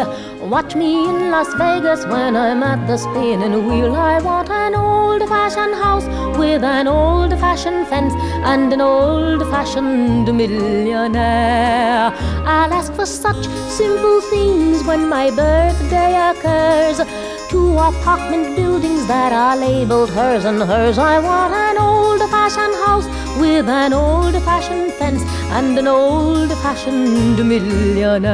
Watch 0.54 0.76
me 0.76 1.08
in 1.08 1.30
Las 1.32 1.52
Vegas 1.54 2.04
when 2.06 2.36
I'm 2.36 2.62
at 2.62 2.86
the 2.86 2.96
spinning 2.96 3.66
wheel. 3.66 3.94
I 3.96 4.20
want 4.20 4.50
an 4.50 4.74
old 4.74 5.22
fashioned 5.28 5.74
house 5.74 6.06
with 6.38 6.62
an 6.62 6.86
old 6.86 7.32
fashioned 7.40 7.88
fence 7.88 8.14
and 8.52 8.72
an 8.72 8.80
old 8.80 9.42
fashioned 9.50 10.26
millionaire. 10.40 12.12
I'll 12.56 12.72
ask 12.80 12.92
for 12.92 13.06
such 13.06 13.44
simple 13.80 14.20
things 14.32 14.84
when 14.84 15.08
my 15.08 15.30
birthday 15.30 16.12
occurs. 16.30 17.00
Two 17.48 17.78
apartment 17.78 18.56
buildings 18.56 19.06
that 19.06 19.32
are 19.32 19.56
labeled 19.56 20.10
hers 20.10 20.44
and 20.44 20.60
hers. 20.62 20.98
I 20.98 21.18
want 21.18 21.54
an 21.54 21.78
old 21.78 22.20
fashioned 22.30 22.74
house 22.84 23.06
with 23.40 23.66
an 23.66 23.94
old 23.94 24.34
fashioned 24.42 24.92
fence 24.92 25.22
and 25.50 25.78
an 25.78 25.86
old 25.86 26.50
fashioned 26.58 27.38
millionaire. 27.48 28.28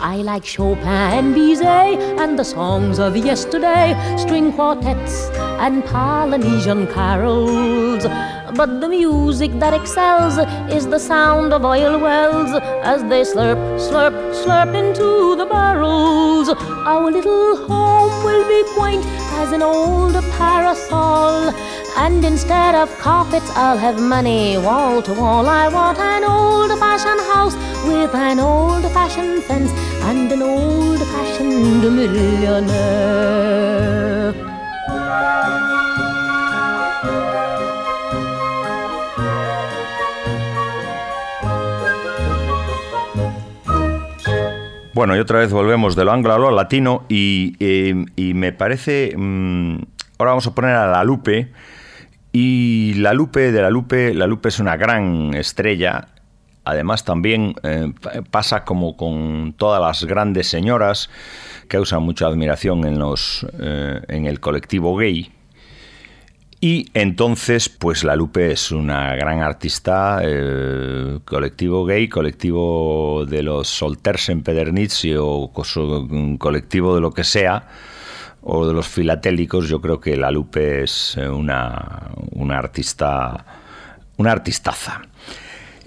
I 0.00 0.22
like 0.22 0.44
Chopin 0.44 0.86
and 0.86 1.34
Bizet 1.34 2.20
and 2.20 2.38
the 2.38 2.44
songs 2.44 3.00
of 3.00 3.16
yesterday, 3.16 3.96
string 4.16 4.52
quartets 4.52 5.28
and 5.58 5.84
Polynesian 5.84 6.86
carols. 6.86 8.04
But 8.54 8.80
the 8.80 8.88
music 8.88 9.58
that 9.58 9.74
excels 9.74 10.38
is 10.72 10.86
the 10.86 11.00
sound 11.00 11.52
of 11.52 11.64
oil 11.64 11.98
wells 11.98 12.52
as 12.84 13.02
they 13.02 13.22
slurp, 13.22 13.58
slurp, 13.80 14.14
slurp 14.40 14.72
into 14.72 15.34
the 15.34 15.46
barrels. 15.46 16.48
Our 16.48 17.10
little 17.10 17.56
home 17.66 18.24
will 18.24 18.46
be 18.48 18.62
quaint 18.74 19.04
as 19.40 19.50
an 19.50 19.62
old 19.62 20.14
parasol. 20.38 21.52
And 21.96 22.24
instead 22.24 22.76
of 22.76 22.96
carpets, 22.98 23.50
I'll 23.56 23.78
have 23.78 23.98
money 24.00 24.56
wall 24.58 25.02
to 25.02 25.12
wall. 25.12 25.48
I 25.48 25.66
want 25.68 25.98
an 25.98 26.22
old 26.22 26.70
fashioned 26.78 27.20
house 27.32 27.56
with 27.84 28.14
an 28.14 28.38
old 28.38 28.84
fashioned 28.92 29.42
fence 29.42 29.72
and 30.02 30.30
an 30.30 30.42
old 30.42 31.00
fashioned 31.00 31.82
millionaire. 31.82 33.26
Bueno, 44.96 45.14
y 45.14 45.18
otra 45.18 45.40
vez 45.40 45.52
volvemos 45.52 45.94
de 45.94 46.06
lo 46.06 46.12
anglo 46.12 46.32
a 46.32 46.38
lo 46.38 46.50
latino 46.50 47.04
y, 47.10 47.54
eh, 47.60 48.06
y 48.16 48.32
me 48.32 48.52
parece... 48.52 49.12
Mmm, 49.14 49.76
ahora 50.16 50.30
vamos 50.30 50.46
a 50.46 50.54
poner 50.54 50.70
a 50.70 50.86
la 50.86 51.04
Lupe 51.04 51.52
y 52.32 52.94
la 52.94 53.12
Lupe 53.12 53.52
de 53.52 53.60
la 53.60 53.68
Lupe, 53.68 54.14
la 54.14 54.26
Lupe 54.26 54.48
es 54.48 54.58
una 54.58 54.78
gran 54.78 55.34
estrella. 55.34 56.08
Además 56.64 57.04
también 57.04 57.56
eh, 57.62 57.92
pasa 58.30 58.64
como 58.64 58.96
con 58.96 59.52
todas 59.58 59.82
las 59.82 60.08
grandes 60.08 60.48
señoras, 60.48 61.10
causa 61.68 61.98
mucha 61.98 62.26
admiración 62.26 62.86
en, 62.86 62.98
los, 62.98 63.46
eh, 63.60 64.00
en 64.08 64.24
el 64.24 64.40
colectivo 64.40 64.96
gay. 64.96 65.30
Y 66.60 66.88
entonces, 66.94 67.68
pues 67.68 68.02
la 68.02 68.16
Lupe 68.16 68.50
es 68.50 68.72
una 68.72 69.14
gran 69.14 69.40
artista, 69.40 70.20
eh, 70.22 71.18
colectivo 71.24 71.84
gay, 71.84 72.08
colectivo 72.08 73.26
de 73.28 73.42
los 73.42 73.68
solters 73.68 74.30
en 74.30 74.42
Pedernitz 74.42 75.04
o 75.18 75.52
colectivo 76.38 76.94
de 76.94 77.00
lo 77.00 77.12
que 77.12 77.24
sea, 77.24 77.68
o 78.40 78.66
de 78.66 78.72
los 78.72 78.88
filatélicos, 78.88 79.68
yo 79.68 79.80
creo 79.82 80.00
que 80.00 80.16
la 80.16 80.30
Lupe 80.30 80.84
es 80.84 81.16
eh, 81.18 81.28
una, 81.28 82.10
una 82.32 82.58
artista, 82.58 83.44
una 84.16 84.32
artistaza. 84.32 85.02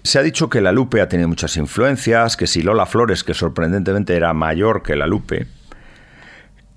Se 0.03 0.19
ha 0.19 0.21
dicho 0.21 0.49
que 0.49 0.61
la 0.61 0.71
Lupe 0.71 1.01
ha 1.01 1.09
tenido 1.09 1.29
muchas 1.29 1.57
influencias, 1.57 2.37
que 2.37 2.47
si 2.47 2.61
Lola 2.61 2.85
Flores, 2.85 3.23
que 3.23 3.33
sorprendentemente 3.33 4.15
era 4.15 4.33
mayor 4.33 4.83
que 4.83 4.95
la 4.95 5.07
Lupe, 5.07 5.47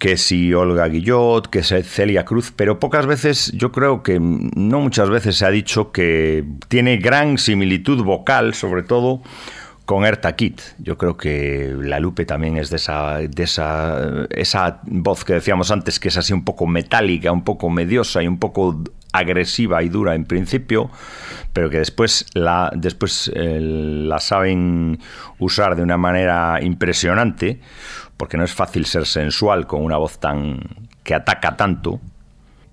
que 0.03 0.17
si 0.17 0.53
Olga 0.53 0.89
Guillot, 0.89 1.49
que 1.49 1.63
si 1.63 1.81
Celia 1.85 2.25
Cruz, 2.25 2.53
pero 2.57 2.81
pocas 2.81 3.07
veces, 3.07 3.53
yo 3.55 3.71
creo 3.71 4.03
que 4.03 4.19
no 4.19 4.81
muchas 4.81 5.09
veces 5.09 5.37
se 5.37 5.47
ha 5.47 5.51
dicho 5.51 5.93
que 5.93 6.45
tiene 6.67 6.97
gran 6.97 7.39
similitud 7.39 8.03
vocal, 8.03 8.53
sobre 8.55 8.83
todo 8.83 9.23
con 9.87 10.05
Erta 10.05 10.35
Kitt. 10.35 10.61
Yo 10.79 10.99
creo 10.99 11.17
que 11.17 11.73
La 11.81 12.01
Lupe 12.01 12.25
también 12.25 12.57
es 12.57 12.69
de 12.69 12.79
esa, 12.79 13.19
de 13.19 13.45
esa, 13.45 14.27
esa 14.31 14.81
voz 14.87 15.25
que 15.25 15.35
decíamos 15.35 15.71
antes, 15.71 16.01
que 16.01 16.09
es 16.09 16.17
así 16.17 16.33
un 16.33 16.45
poco 16.45 16.67
metálica, 16.67 17.31
un 17.31 17.45
poco 17.45 17.71
mediosa 17.71 18.25
y 18.25 18.27
un 18.27 18.41
poco 18.41 18.83
agresiva 19.13 19.85
y 19.85 19.89
dura 19.89 20.17
en 20.17 20.25
principio, 20.25 20.91
pero 21.53 21.71
que 21.71 21.79
después 21.79 22.27
la, 22.35 22.73
después, 22.75 23.31
eh, 23.37 23.61
la 23.61 24.19
saben 24.19 24.99
usar 25.39 25.77
de 25.77 25.83
una 25.83 25.97
manera 25.97 26.59
impresionante 26.61 27.61
porque 28.23 28.37
no 28.37 28.45
es 28.45 28.55
fácil 28.55 28.87
ser 28.87 29.05
sensual 29.05 29.67
con 29.67 29.83
una 29.83 29.97
voz 29.97 30.21
tan 30.21 30.61
que 31.03 31.13
ataca 31.13 31.57
tanto. 31.57 32.01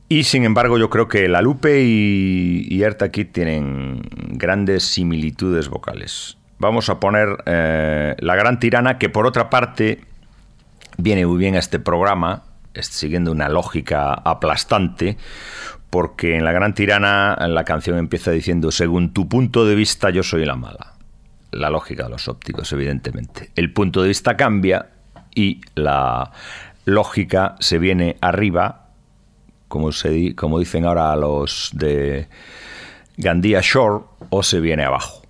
Y 0.08 0.26
sin 0.26 0.44
embargo, 0.44 0.78
yo 0.78 0.92
creo 0.92 1.08
que 1.08 1.28
La 1.28 1.42
Lupe 1.42 1.82
y, 1.82 2.68
y 2.70 2.84
Erta 2.84 3.10
tienen 3.10 4.04
grandes 4.34 4.84
similitudes 4.84 5.68
vocales. 5.68 6.38
Vamos 6.60 6.90
a 6.90 7.00
poner 7.00 7.30
eh, 7.48 8.16
La 8.20 8.36
Gran 8.36 8.60
Tirana, 8.60 9.00
que 9.00 9.10
por 9.10 9.26
otra 9.26 9.50
parte 9.50 10.02
viene 11.00 11.26
muy 11.26 11.40
bien 11.40 11.56
a 11.56 11.58
este 11.58 11.80
programa, 11.80 12.44
siguiendo 12.80 13.32
una 13.32 13.50
lógica 13.50 14.14
aplastante, 14.14 15.18
porque 15.90 16.36
en 16.36 16.46
La 16.46 16.52
Gran 16.52 16.76
Tirana 16.76 17.36
la 17.48 17.64
canción 17.64 17.98
empieza 17.98 18.30
diciendo, 18.30 18.70
según 18.72 19.14
tu 19.14 19.28
punto 19.28 19.66
de 19.66 19.74
vista 19.74 20.12
yo 20.12 20.22
soy 20.22 20.46
la 20.46 20.56
mala. 20.56 20.94
La 21.50 21.72
lógica 21.72 22.04
de 22.04 22.12
los 22.12 22.28
ópticos, 22.28 22.72
evidentemente. 22.72 23.50
El 23.56 23.74
punto 23.74 24.04
de 24.04 24.10
vista 24.10 24.38
cambia 24.38 24.90
y 25.40 25.62
la 25.76 26.32
lógica 26.84 27.56
se 27.60 27.80
viene 27.80 28.18
arriba, 28.20 28.88
como, 29.70 29.94
se, 29.94 30.36
como 30.36 30.60
dicen 30.60 30.86
ahora 30.86 31.16
los 31.16 31.70
de 31.74 32.28
Gandía 33.16 33.62
Shore, 33.64 34.04
o 34.32 34.44
se 34.44 34.60
viene 34.60 34.84
abajo. 34.84 35.22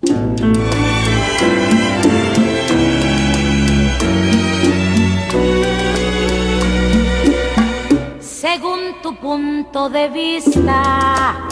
Según 8.19 8.79
tu 9.03 9.15
punto 9.17 9.89
de 9.89 10.09
vista, 10.09 11.48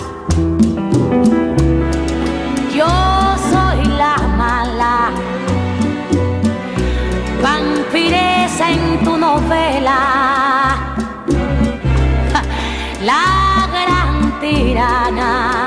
novela, 9.28 10.78
la 13.10 13.68
gran 13.74 14.40
tirana. 14.40 15.67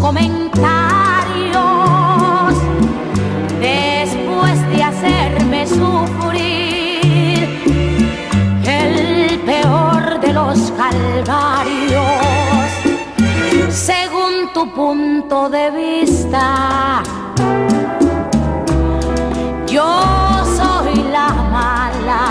Comentarios. 0.00 0.54
Después 3.60 4.68
de 4.70 4.82
hacerme 4.82 5.66
sufrir 5.66 7.48
el 8.64 9.40
peor 9.40 10.20
de 10.20 10.32
los 10.32 10.72
calvarios. 10.72 12.02
Según 13.68 14.52
tu 14.54 14.72
punto 14.72 15.48
de 15.48 15.70
vista 15.70 17.02
yo 19.72 20.44
soy 20.54 21.02
la 21.10 21.28
mala, 21.50 22.24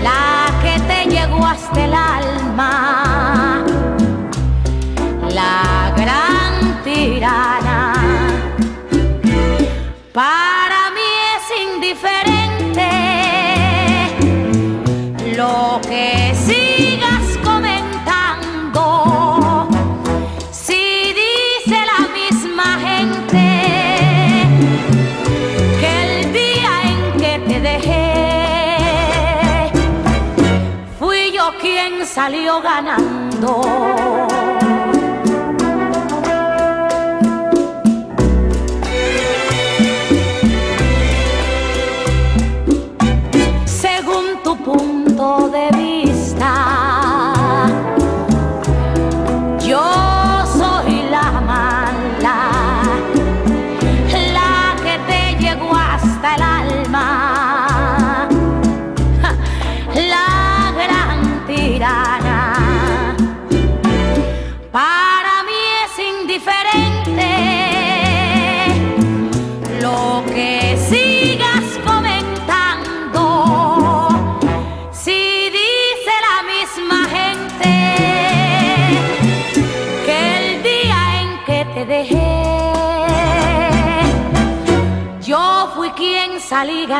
la 0.00 0.46
que 0.62 0.78
te 0.80 1.10
llegó 1.10 1.44
hasta 1.44 1.84
el 1.84 1.92
alma, 1.92 3.11
Para 10.12 10.90
mí 10.90 11.10
es 11.36 11.44
indiferente 11.72 12.88
lo 15.36 15.80
que 15.82 16.34
sigas 16.34 17.38
comentando. 17.44 18.82
Si 20.50 21.14
dice 21.14 21.78
la 21.86 22.08
misma 22.08 22.80
gente 22.80 23.60
que 25.78 26.02
el 26.02 26.32
día 26.32 26.82
en 26.82 27.12
que 27.20 27.38
te 27.46 27.60
dejé 27.60 29.70
fui 30.98 31.30
yo 31.30 31.52
quien 31.60 32.04
salió 32.04 32.60
ganando. 32.60 34.01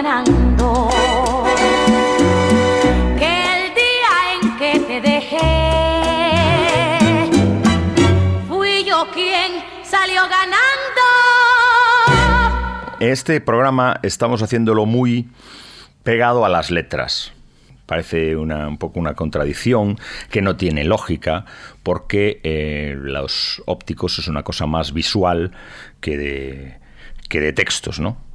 Ganando. 0.03 0.89
Que 3.19 3.45
el 3.55 3.75
día 3.75 4.13
en 4.35 4.41
que 4.59 4.81
te 4.81 5.01
dejé, 5.01 5.39
fui 8.49 8.85
yo 8.85 9.07
quien 9.13 9.63
salió 9.85 10.23
ganando. 10.23 11.03
Este 12.99 13.41
programa 13.41 14.01
estamos 14.03 14.43
haciéndolo 14.43 14.87
muy 14.87 15.29
pegado 16.03 16.45
a 16.45 16.49
las 16.49 16.71
letras. 16.71 17.33
Parece 17.87 18.37
una, 18.37 18.69
un 18.69 18.79
poco 18.79 18.99
una 18.99 19.15
contradicción 19.15 19.99
que 20.31 20.41
no 20.41 20.57
tiene 20.57 20.85
lógica 20.85 21.45
porque 21.83 22.41
eh, 22.43 22.97
los 22.99 23.63
ópticos 23.67 24.19
es 24.19 24.29
una 24.29 24.43
cosa 24.43 24.67
más 24.67 24.93
visual 24.93 25.53
que 26.01 26.17
de, 26.17 26.79
que 27.29 27.41
de 27.41 27.53
textos, 27.53 28.01
¿no? 28.01 28.32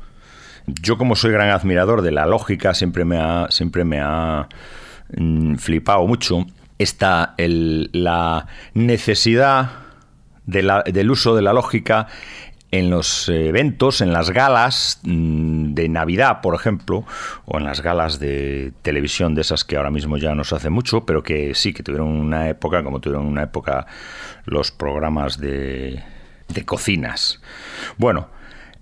Yo 0.67 0.97
como 0.97 1.15
soy 1.15 1.31
gran 1.31 1.49
admirador 1.49 2.01
de 2.01 2.11
la 2.11 2.25
lógica, 2.25 2.73
siempre 2.73 3.05
me 3.05 3.17
ha, 3.17 3.47
siempre 3.49 3.85
me 3.85 3.99
ha 4.01 4.47
mm, 5.17 5.55
flipado 5.55 6.05
mucho 6.07 6.45
esta, 6.77 7.33
el- 7.37 7.89
la 7.93 8.47
necesidad 8.73 9.69
del 10.45 11.11
uso 11.11 11.35
de 11.35 11.41
la 11.41 11.51
lógica 11.53 12.07
en 12.71 12.89
los 12.89 13.27
eventos, 13.29 14.01
en 14.01 14.11
las 14.13 14.29
galas 14.31 14.99
mm, 15.03 15.73
de 15.73 15.87
Navidad, 15.89 16.41
por 16.41 16.53
ejemplo, 16.55 17.05
o 17.45 17.57
en 17.57 17.63
las 17.63 17.81
galas 17.81 18.19
de 18.19 18.73
televisión 18.81 19.35
de 19.35 19.41
esas 19.41 19.63
que 19.63 19.77
ahora 19.77 19.91
mismo 19.91 20.17
ya 20.17 20.35
no 20.35 20.43
se 20.43 20.55
hace 20.55 20.69
mucho, 20.69 21.05
pero 21.05 21.23
que 21.23 21.55
sí, 21.55 21.73
que 21.73 21.83
tuvieron 21.83 22.07
una 22.09 22.49
época, 22.49 22.83
como 22.83 22.99
tuvieron 22.99 23.25
una 23.25 23.43
época 23.43 23.87
los 24.45 24.71
programas 24.71 25.37
de, 25.39 26.03
de 26.49 26.65
cocinas. 26.65 27.41
Bueno, 27.97 28.29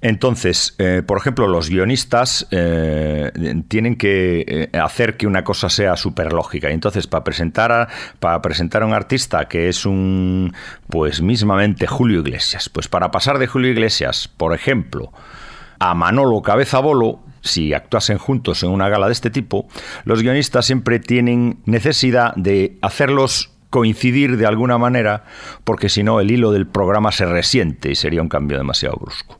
Entonces, 0.02 0.76
eh, 0.78 1.02
por 1.06 1.18
ejemplo, 1.18 1.48
los 1.48 1.70
guionistas 1.70 2.48
eh, 2.52 3.32
tienen 3.68 3.96
que 3.96 4.46
eh, 4.48 4.78
hacer 4.78 5.18
que 5.18 5.28
una 5.28 5.44
cosa 5.44 5.70
sea 5.70 5.96
súper 5.96 6.34
lógica. 6.34 6.70
Entonces, 6.70 7.08
para 7.08 7.24
presentar, 7.24 7.72
a, 7.72 7.88
para 8.20 8.42
presentar 8.42 8.84
a 8.84 8.86
un 8.86 8.94
artista 8.94 9.46
que 9.46 9.70
es 9.70 9.86
un, 9.86 10.54
pues 10.90 11.22
mismamente 11.22 11.88
Julio 11.88 12.20
Iglesias, 12.20 12.70
pues 12.70 12.88
para 12.88 13.12
pasar 13.12 13.40
de 13.40 13.48
Julio 13.48 13.72
Iglesias, 13.72 14.28
por 14.28 14.54
ejemplo, 14.54 15.12
a 15.80 15.94
Manolo 15.94 16.42
Cabeza 16.42 16.80
Bolo, 16.80 17.20
si 17.42 17.74
actuasen 17.74 18.18
juntos 18.18 18.64
en 18.64 18.70
una 18.70 18.90
gala 18.90 19.08
de 19.08 19.14
este 19.14 19.30
tipo, 19.30 19.68
los 20.04 20.22
guionistas 20.22 20.66
siempre 20.66 21.00
tienen 21.00 21.60
necesidad 21.66 22.34
de 22.36 22.78
hacerlos 22.82 23.52
coincidir 23.70 24.38
de 24.38 24.46
alguna 24.46 24.78
manera, 24.78 25.26
porque 25.64 25.90
si 25.90 26.02
no 26.02 26.20
el 26.20 26.32
hilo 26.32 26.52
del 26.52 26.66
programa 26.66 27.12
se 27.12 27.26
resiente 27.26 27.92
y 27.92 27.96
sería 27.96 28.22
un 28.22 28.30
cambio 28.30 28.58
demasiado 28.58 28.96
brusco. 28.96 29.40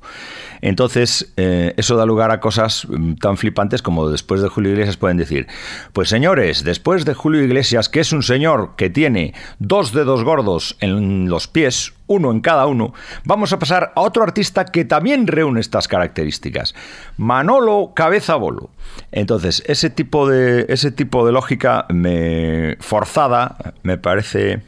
Entonces, 0.66 1.32
eh, 1.38 1.76
eso 1.78 1.96
da 1.96 2.08
lugar 2.08 2.32
a 2.32 2.40
cosas 2.40 2.88
mm, 2.90 3.18
tan 3.22 3.38
flipantes 3.38 3.84
como 3.84 4.10
después 4.10 4.42
de 4.42 4.50
Julio 4.50 4.72
Iglesias 4.72 4.98
pueden 4.98 5.18
decir, 5.18 5.46
pues 5.94 6.10
señores, 6.10 6.64
después 6.64 7.06
de 7.06 7.14
Julio 7.14 7.44
Iglesias, 7.44 7.88
que 7.88 8.00
es 8.00 8.12
un 8.12 8.24
señor 8.24 8.72
que 8.76 8.90
tiene 8.90 9.36
dos 9.60 9.94
dedos 9.94 10.24
gordos 10.24 10.76
en 10.80 11.30
los 11.30 11.48
pies, 11.48 11.94
uno 12.08 12.32
en 12.32 12.42
cada 12.42 12.66
uno, 12.66 12.96
vamos 13.26 13.54
a 13.54 13.60
pasar 13.60 13.94
a 13.96 14.02
otro 14.02 14.24
artista 14.24 14.66
que 14.66 14.86
también 14.86 15.28
reúne 15.28 15.60
estas 15.60 15.88
características, 15.88 16.74
Manolo 17.16 17.92
Cabeza 17.96 18.34
Bolo. 18.34 18.72
Entonces, 19.12 19.62
ese 19.68 19.92
tipo 19.92 20.28
de, 20.28 20.66
ese 20.70 20.90
tipo 20.90 21.28
de 21.28 21.32
lógica 21.32 21.86
me, 21.90 22.76
forzada 22.80 23.76
me 23.84 24.00
parece 24.00 24.64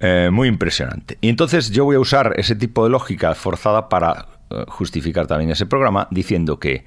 eh, 0.00 0.28
muy 0.30 0.48
impresionante. 0.48 1.16
Y 1.22 1.30
entonces 1.30 1.70
yo 1.70 1.86
voy 1.86 1.96
a 1.96 2.00
usar 2.00 2.34
ese 2.36 2.56
tipo 2.56 2.84
de 2.84 2.90
lógica 2.90 3.34
forzada 3.34 3.88
para 3.88 4.26
justificar 4.68 5.26
también 5.26 5.50
ese 5.50 5.66
programa 5.66 6.08
diciendo 6.10 6.58
que 6.58 6.84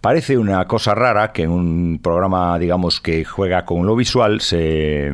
parece 0.00 0.38
una 0.38 0.66
cosa 0.66 0.94
rara 0.94 1.32
que 1.32 1.42
en 1.42 1.50
un 1.50 2.00
programa, 2.02 2.58
digamos, 2.58 3.00
que 3.00 3.24
juega 3.24 3.64
con 3.64 3.86
lo 3.86 3.96
visual 3.96 4.40
se, 4.40 5.12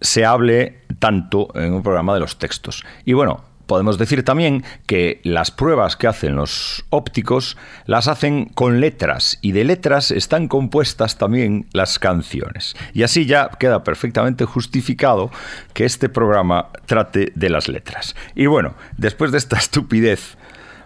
se 0.00 0.24
hable 0.24 0.80
tanto 0.98 1.48
en 1.54 1.72
un 1.74 1.82
programa 1.82 2.14
de 2.14 2.20
los 2.20 2.38
textos. 2.38 2.84
Y 3.04 3.12
bueno, 3.12 3.44
Podemos 3.66 3.98
decir 3.98 4.24
también 4.24 4.64
que 4.86 5.20
las 5.24 5.50
pruebas 5.50 5.96
que 5.96 6.06
hacen 6.06 6.36
los 6.36 6.84
ópticos 6.90 7.56
las 7.84 8.06
hacen 8.06 8.46
con 8.46 8.80
letras 8.80 9.38
y 9.42 9.52
de 9.52 9.64
letras 9.64 10.12
están 10.12 10.46
compuestas 10.46 11.18
también 11.18 11.66
las 11.72 11.98
canciones. 11.98 12.76
Y 12.94 13.02
así 13.02 13.26
ya 13.26 13.50
queda 13.58 13.82
perfectamente 13.82 14.44
justificado 14.44 15.32
que 15.72 15.84
este 15.84 16.08
programa 16.08 16.68
trate 16.86 17.32
de 17.34 17.50
las 17.50 17.66
letras. 17.66 18.14
Y 18.36 18.46
bueno, 18.46 18.74
después 18.98 19.32
de 19.32 19.38
esta 19.38 19.58
estupidez 19.58 20.38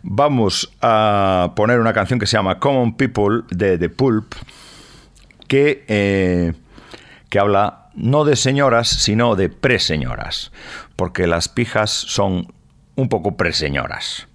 vamos 0.03 0.73
a 0.81 1.53
poner 1.57 1.81
una 1.81 1.93
canción 1.93 2.19
que 2.19 2.27
se 2.27 2.37
llama 2.37 2.59
Common 2.59 2.97
People 2.97 3.43
de 3.51 3.79
The 3.79 3.89
Pulp, 3.89 4.35
que, 5.49 5.85
eh, 5.89 6.53
que 7.29 7.39
habla 7.39 7.89
no 7.95 8.25
de 8.25 8.37
señoras, 8.37 8.89
sino 8.89 9.37
de 9.37 9.49
preseñoras, 9.49 10.53
porque 10.97 11.27
las 11.27 11.49
pijas 11.49 11.91
son 11.91 12.53
un 12.97 13.09
poco 13.09 13.37
preseñoras. 13.37 14.29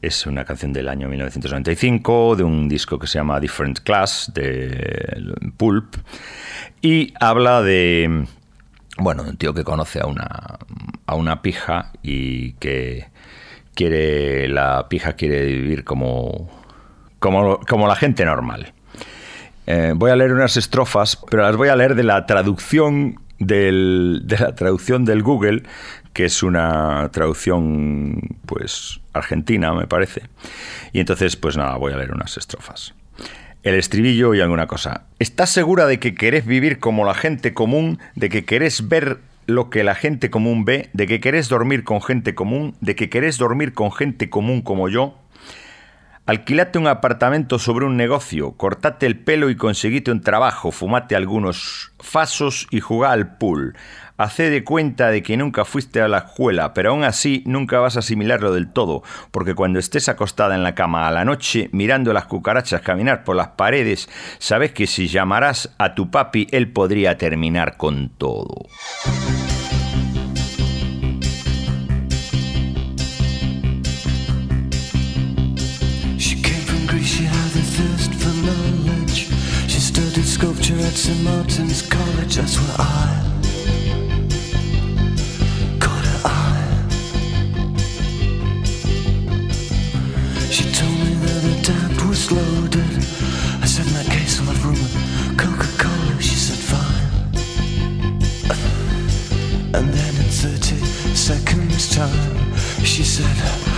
Es 0.00 0.26
una 0.26 0.44
canción 0.44 0.72
del 0.72 0.88
año 0.88 1.08
1995, 1.08 2.36
de 2.36 2.44
un 2.44 2.68
disco 2.68 2.98
que 2.98 3.08
se 3.08 3.18
llama 3.18 3.40
Different 3.40 3.80
Class, 3.80 4.30
de 4.32 5.34
Pulp, 5.56 5.96
y 6.80 7.12
habla 7.18 7.62
de, 7.62 8.26
bueno, 8.98 9.24
un 9.24 9.36
tío 9.36 9.52
que 9.54 9.64
conoce 9.64 10.00
a 10.00 10.06
una, 10.06 10.58
a 11.06 11.14
una 11.16 11.42
pija 11.42 11.90
y 12.02 12.52
que 12.54 13.08
quiere, 13.78 14.48
la 14.48 14.88
pija 14.88 15.12
quiere 15.12 15.46
vivir 15.46 15.84
como, 15.84 16.50
como, 17.20 17.60
como 17.60 17.86
la 17.86 17.94
gente 17.94 18.24
normal. 18.24 18.72
Eh, 19.68 19.92
voy 19.94 20.10
a 20.10 20.16
leer 20.16 20.32
unas 20.32 20.56
estrofas, 20.56 21.16
pero 21.30 21.44
las 21.44 21.54
voy 21.54 21.68
a 21.68 21.76
leer 21.76 21.94
de 21.94 22.02
la 22.02 22.26
traducción 22.26 23.20
del, 23.38 24.22
de 24.24 24.36
la 24.36 24.56
traducción 24.56 25.04
del 25.04 25.22
Google, 25.22 25.62
que 26.12 26.24
es 26.24 26.42
una 26.42 27.08
traducción 27.12 28.20
pues 28.46 28.98
argentina, 29.12 29.72
me 29.72 29.86
parece. 29.86 30.22
Y 30.92 30.98
entonces, 30.98 31.36
pues 31.36 31.56
nada, 31.56 31.76
voy 31.76 31.92
a 31.92 31.98
leer 31.98 32.10
unas 32.10 32.36
estrofas. 32.36 32.94
El 33.62 33.76
estribillo 33.76 34.34
y 34.34 34.40
alguna 34.40 34.66
cosa. 34.66 35.04
¿Estás 35.20 35.50
segura 35.50 35.86
de 35.86 36.00
que 36.00 36.16
querés 36.16 36.46
vivir 36.46 36.80
como 36.80 37.04
la 37.04 37.14
gente 37.14 37.54
común, 37.54 38.00
de 38.16 38.28
que 38.28 38.44
querés 38.44 38.88
ver 38.88 39.18
lo 39.48 39.70
que 39.70 39.82
la 39.82 39.94
gente 39.94 40.30
común 40.30 40.66
ve, 40.66 40.90
de 40.92 41.06
que 41.06 41.20
querés 41.20 41.48
dormir 41.48 41.82
con 41.82 42.02
gente 42.02 42.34
común, 42.34 42.76
de 42.82 42.94
que 42.94 43.08
querés 43.08 43.38
dormir 43.38 43.72
con 43.72 43.90
gente 43.90 44.28
común 44.28 44.60
como 44.60 44.90
yo. 44.90 45.17
Alquilate 46.28 46.78
un 46.78 46.86
apartamento 46.86 47.58
sobre 47.58 47.86
un 47.86 47.96
negocio, 47.96 48.52
cortate 48.52 49.06
el 49.06 49.18
pelo 49.18 49.48
y 49.48 49.56
conseguite 49.56 50.10
un 50.10 50.20
trabajo, 50.20 50.72
fumate 50.72 51.16
algunos 51.16 51.92
fasos 52.00 52.66
y 52.70 52.80
jugá 52.80 53.12
al 53.12 53.38
pool. 53.38 53.74
Hacé 54.18 54.50
de 54.50 54.62
cuenta 54.62 55.08
de 55.08 55.22
que 55.22 55.38
nunca 55.38 55.64
fuiste 55.64 56.02
a 56.02 56.08
la 56.08 56.18
escuela, 56.18 56.74
pero 56.74 56.90
aún 56.90 57.02
así 57.02 57.42
nunca 57.46 57.80
vas 57.80 57.96
a 57.96 58.00
asimilarlo 58.00 58.52
del 58.52 58.70
todo, 58.70 59.02
porque 59.30 59.54
cuando 59.54 59.78
estés 59.78 60.10
acostada 60.10 60.54
en 60.54 60.62
la 60.62 60.74
cama 60.74 61.08
a 61.08 61.12
la 61.12 61.24
noche 61.24 61.70
mirando 61.72 62.12
las 62.12 62.26
cucarachas 62.26 62.82
caminar 62.82 63.24
por 63.24 63.34
las 63.34 63.48
paredes, 63.48 64.10
sabes 64.38 64.72
que 64.72 64.86
si 64.86 65.08
llamarás 65.08 65.74
a 65.78 65.94
tu 65.94 66.10
papi, 66.10 66.46
él 66.50 66.70
podría 66.70 67.16
terminar 67.16 67.78
con 67.78 68.10
todo. 68.10 68.66
She 77.02 77.24
had 77.24 77.56
a 77.56 77.62
thirst 77.62 78.12
for 78.14 78.34
knowledge. 78.46 79.28
She 79.70 79.80
studied 79.80 80.24
sculpture 80.24 80.78
at 80.78 80.92
St. 80.94 81.22
Martin's 81.22 81.82
College, 81.82 82.36
that's 82.36 82.56
where 82.58 82.76
I 82.78 83.24
caught 85.80 86.04
her 86.04 86.20
eye. 86.24 86.88
She 90.50 90.64
told 90.72 90.98
me 90.98 91.14
that 91.24 91.42
her 91.48 91.62
dad 91.62 92.08
was 92.08 92.30
loaded. 92.32 92.96
I 93.62 93.66
said, 93.66 93.86
in 93.86 93.92
that 93.94 94.06
case, 94.10 94.40
I'll 94.40 94.46
have 94.46 94.64
room 94.64 94.74
with 94.74 94.94
Coca-Cola. 95.38 96.20
She 96.20 96.36
said, 96.36 96.58
fine. 96.58 97.08
And 99.74 99.92
then 99.92 100.14
in 100.16 100.30
30 100.30 100.76
seconds 101.14 101.94
time, 101.94 102.54
she 102.84 103.04
said, 103.04 103.77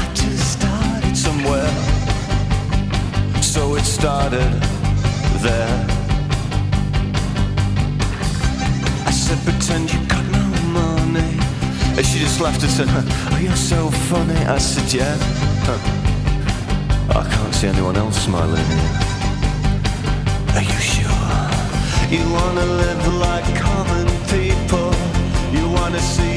somewhere. 1.41 1.69
So 3.41 3.75
it 3.75 3.83
started 3.83 4.51
there. 5.41 5.87
I 9.05 9.11
said, 9.11 9.37
pretend 9.43 9.91
you 9.91 9.99
got 10.07 10.25
no 10.31 10.45
money. 10.71 11.37
And 11.97 12.05
she 12.05 12.19
just 12.19 12.39
laughed 12.39 12.63
and 12.63 12.71
said, 12.71 12.87
Oh, 12.89 13.39
you're 13.41 13.55
so 13.55 13.89
funny. 14.09 14.39
I 14.45 14.57
said, 14.57 14.93
Yeah. 14.93 15.17
I 17.09 17.27
can't 17.29 17.55
see 17.55 17.67
anyone 17.67 17.97
else 17.97 18.23
smiling 18.23 18.65
here. 18.65 18.99
Are 20.55 20.65
you 20.71 20.79
sure? 20.93 21.39
You 22.09 22.23
wanna 22.31 22.65
live 22.65 23.07
like 23.15 23.47
common 23.59 24.07
people. 24.29 24.91
You 25.51 25.69
wanna 25.69 25.99
see 25.99 26.30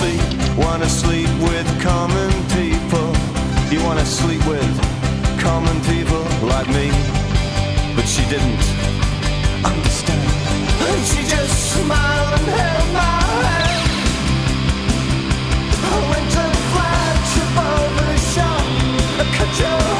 see. 0.00 0.18
Wanna 0.56 0.88
sleep 0.88 1.30
with 1.48 1.68
common 1.82 2.30
people. 2.56 3.08
You 3.72 3.80
wanna 3.84 4.06
sleep 4.06 4.42
with 4.46 4.74
common 5.46 5.76
people 5.92 6.24
like 6.52 6.68
me. 6.78 6.86
But 7.96 8.06
she 8.14 8.22
didn't 8.32 8.64
understand. 9.70 10.28
And 10.88 11.00
she 11.10 11.20
just 11.34 11.54
smiled 11.72 12.32
and 12.38 12.48
held 12.60 12.88
my 13.00 13.16
hand. 13.44 13.90
I 15.92 15.96
went 16.10 16.26
to 16.36 16.42
the 16.54 16.62
flagship 16.72 17.48
barber 17.56 18.12
shop. 18.32 18.64
I 19.22 19.24
cut 19.36 19.52
your 19.62 19.99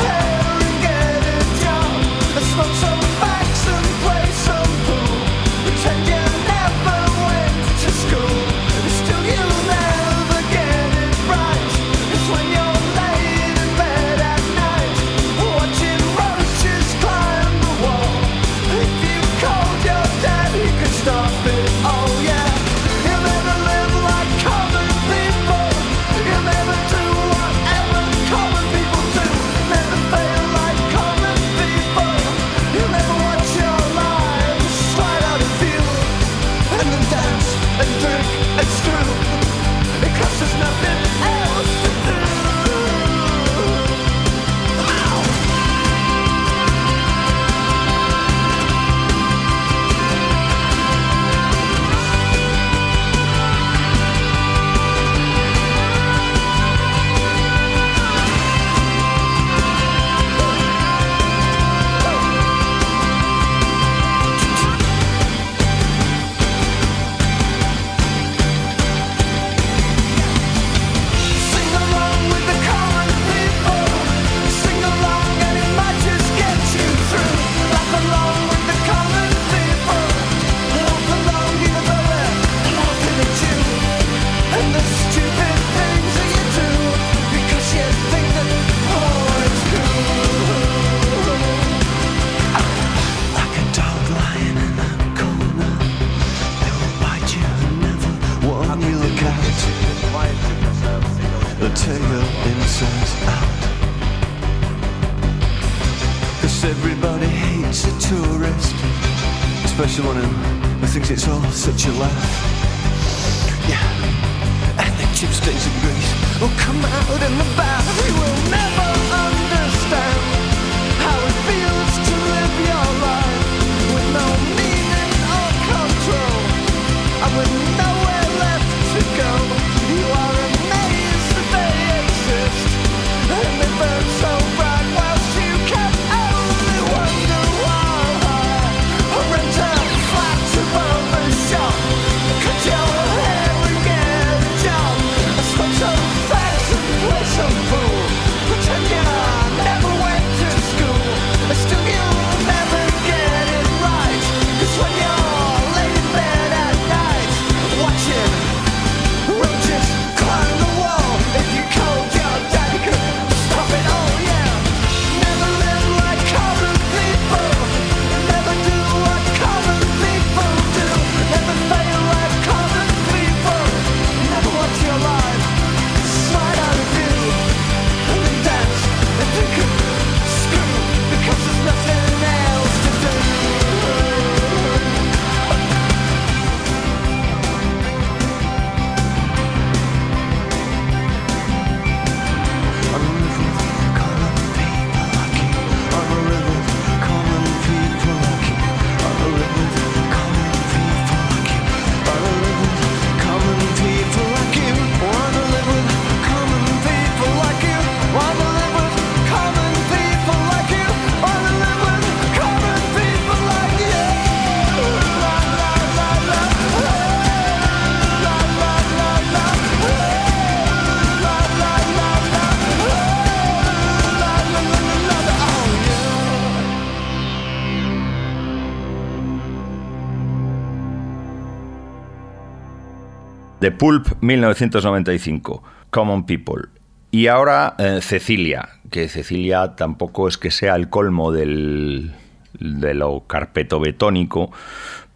Pulp 233.80 234.08
1995, 234.20 235.62
Common 235.88 236.26
People. 236.26 236.64
Y 237.10 237.28
ahora 237.28 237.76
eh, 237.78 238.00
Cecilia, 238.02 238.68
que 238.90 239.08
Cecilia 239.08 239.74
tampoco 239.74 240.28
es 240.28 240.36
que 240.36 240.50
sea 240.50 240.76
el 240.76 240.90
colmo 240.90 241.32
del, 241.32 242.12
de 242.58 242.92
lo 242.92 243.26
carpetobetónico, 243.26 244.52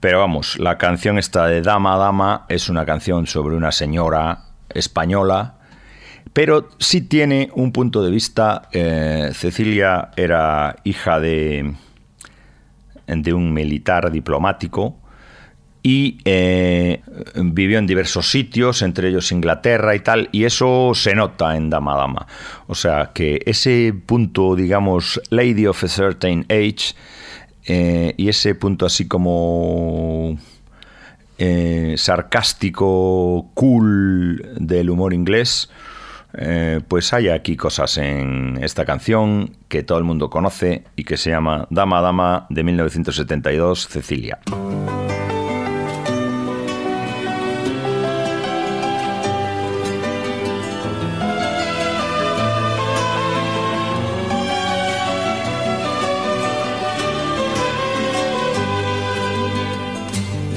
pero 0.01 0.21
vamos, 0.21 0.59
la 0.59 0.79
canción 0.79 1.19
esta 1.19 1.47
de 1.47 1.61
Dama 1.61 1.99
Dama 1.99 2.47
es 2.49 2.71
una 2.71 2.87
canción 2.87 3.27
sobre 3.27 3.55
una 3.55 3.71
señora 3.71 4.45
española, 4.71 5.57
pero 6.33 6.71
sí 6.79 7.03
tiene 7.03 7.51
un 7.55 7.71
punto 7.71 8.03
de 8.03 8.11
vista. 8.11 8.71
eh, 8.73 9.33
Cecilia 9.35 10.09
era 10.17 10.77
hija 10.85 11.21
de, 11.21 11.75
de 13.09 13.35
un 13.35 13.53
militar 13.53 14.11
diplomático 14.11 15.04
y 15.87 16.17
eh, 16.25 17.03
vivió 17.37 17.79
en 17.79 17.87
diversos 17.87 18.31
sitios, 18.31 18.81
entre 18.81 19.11
ellos 19.11 19.31
Inglaterra 19.31 19.95
y 19.95 20.01
tal, 20.01 20.31
y 20.33 20.45
eso 20.45 20.93
se 20.95 21.15
nota 21.15 21.57
en 21.57 21.69
Dama 21.69 21.95
Dama. 21.95 22.27
O 22.67 22.75
sea 22.75 23.11
que 23.13 23.43
ese 23.45 23.93
punto, 24.07 24.57
digamos, 24.57 25.21
Lady 25.29 25.67
of 25.67 25.85
a 25.85 25.89
Certain 25.89 26.47
Age, 26.49 26.95
eh, 27.67 28.15
y 28.17 28.31
ese 28.31 28.55
punto 28.55 28.87
así 28.87 29.07
como 29.07 30.39
eh, 31.37 31.97
sarcástico, 31.99 33.51
cool 33.53 34.43
del 34.57 34.89
humor 34.89 35.13
inglés, 35.13 35.71
pues 36.89 37.13
hay 37.13 37.29
aquí 37.29 37.57
cosas 37.57 37.97
en 37.97 38.59
esta 38.61 38.85
canción 38.85 39.53
que 39.69 39.85
todo 39.85 39.99
el 39.99 40.05
mundo 40.05 40.31
conoce 40.31 40.83
y 40.97 41.05
que 41.05 41.17
se 41.17 41.31
llama 41.31 41.69
Dama 41.71 42.01
Dama 42.01 42.47
de 42.51 42.65
1972, 42.65 43.87
Cecilia. 43.87 44.41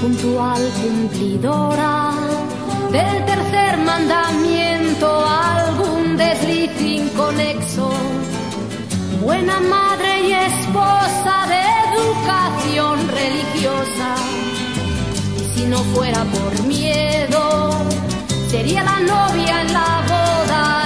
Puntual 0.08 0.62
cumplidora 0.82 2.14
del 2.94 3.26
tercer 3.26 3.78
mandamiento, 3.80 5.08
algún 5.26 6.16
desliz 6.16 6.72
inconexo, 6.80 7.90
buena 9.22 9.60
madre 9.60 10.12
y 10.30 10.32
esposa 10.32 11.36
de 11.52 11.62
educación 11.90 12.96
religiosa. 13.20 14.10
Y 15.42 15.60
si 15.60 15.66
no 15.66 15.80
fuera 15.94 16.24
por 16.24 16.54
miedo, 16.66 17.72
sería 18.50 18.84
la 18.84 19.00
novia 19.02 19.62
en 19.62 19.74
la 19.74 19.92
boda, 20.14 20.77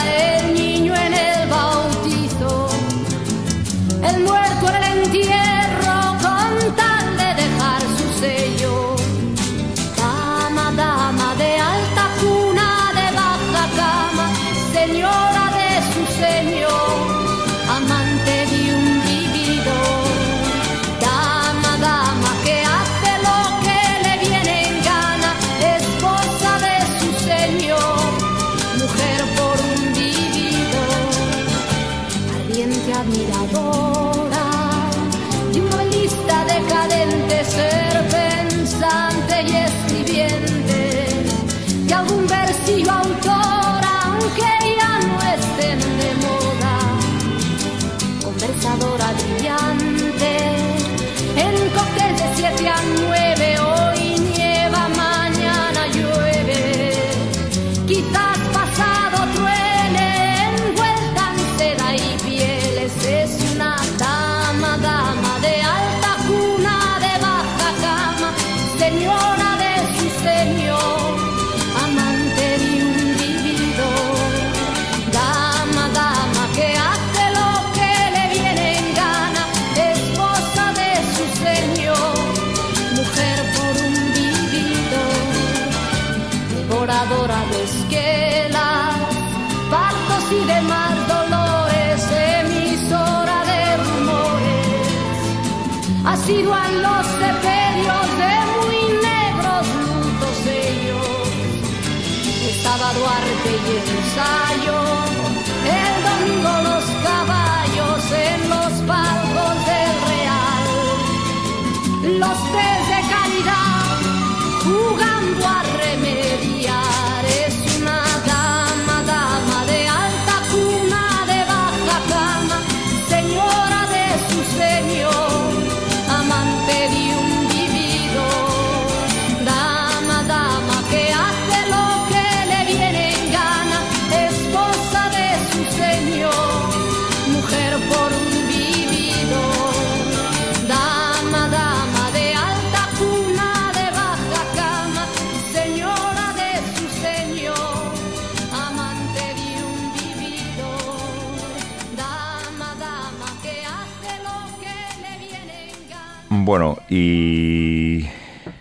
Bueno, 156.51 156.79
y 156.89 158.07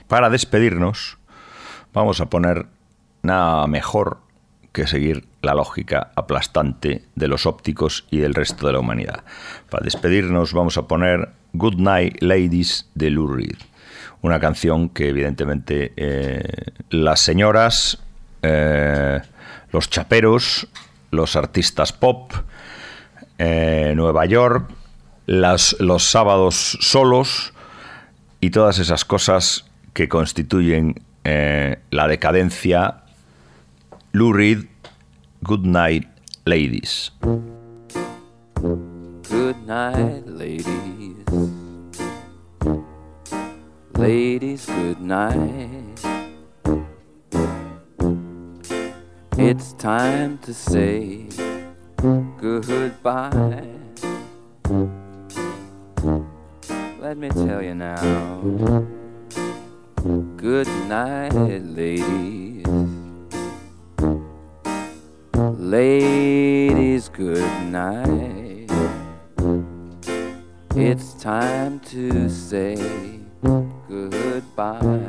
para 0.06 0.30
despedirnos, 0.30 1.18
vamos 1.92 2.20
a 2.20 2.26
poner 2.26 2.66
nada 3.22 3.66
mejor 3.66 4.18
que 4.70 4.86
seguir 4.86 5.26
la 5.42 5.54
lógica 5.54 6.12
aplastante 6.14 7.02
de 7.16 7.26
los 7.26 7.46
ópticos 7.46 8.06
y 8.08 8.18
del 8.18 8.34
resto 8.34 8.68
de 8.68 8.74
la 8.74 8.78
humanidad. 8.78 9.24
Para 9.68 9.82
despedirnos 9.82 10.52
vamos 10.52 10.76
a 10.76 10.86
poner 10.86 11.30
Good 11.52 11.78
Night 11.78 12.22
Ladies 12.22 12.88
de 12.94 13.10
Lou 13.10 13.36
una 14.22 14.38
canción 14.38 14.90
que 14.90 15.08
evidentemente 15.08 15.92
eh, 15.96 16.44
las 16.90 17.18
señoras, 17.18 18.00
eh, 18.42 19.20
los 19.72 19.90
chaperos, 19.90 20.68
los 21.10 21.34
artistas 21.34 21.92
pop, 21.92 22.34
eh, 23.36 23.94
Nueva 23.96 24.26
York, 24.26 24.70
los 25.26 26.04
sábados 26.04 26.78
solos 26.80 27.52
y 28.40 28.50
todas 28.50 28.78
esas 28.78 29.04
cosas 29.04 29.66
que 29.92 30.08
constituyen 30.08 31.02
eh, 31.24 31.78
la 31.90 32.08
decadencia. 32.08 33.02
Lou 34.12 34.32
Reed, 34.32 34.66
Good 35.42 35.64
Night 35.64 36.08
Ladies. 36.44 37.12
Good 38.60 39.66
night, 39.66 40.26
ladies. 40.26 40.66
Ladies, 43.96 44.66
good 44.66 45.00
night. 45.00 46.00
It's 49.36 49.72
time 49.74 50.38
to 50.38 50.52
say 50.52 51.28
goodbye. 52.40 53.68
Let 57.10 57.18
me 57.18 57.28
tell 57.30 57.60
you 57.60 57.74
now. 57.74 58.40
Good 60.36 60.68
night, 60.86 61.32
ladies. 61.34 62.64
Ladies, 65.58 67.08
good 67.08 67.66
night. 67.66 68.70
It's 70.76 71.14
time 71.14 71.80
to 71.90 72.30
say 72.30 72.76
goodbye. 73.88 75.00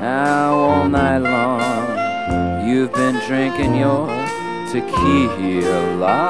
Now, 0.00 0.52
all 0.52 0.88
night 0.88 1.18
long, 1.18 2.68
you've 2.68 2.92
been 2.92 3.20
drinking 3.28 3.76
your 3.76 4.25
tequila. 4.80 6.28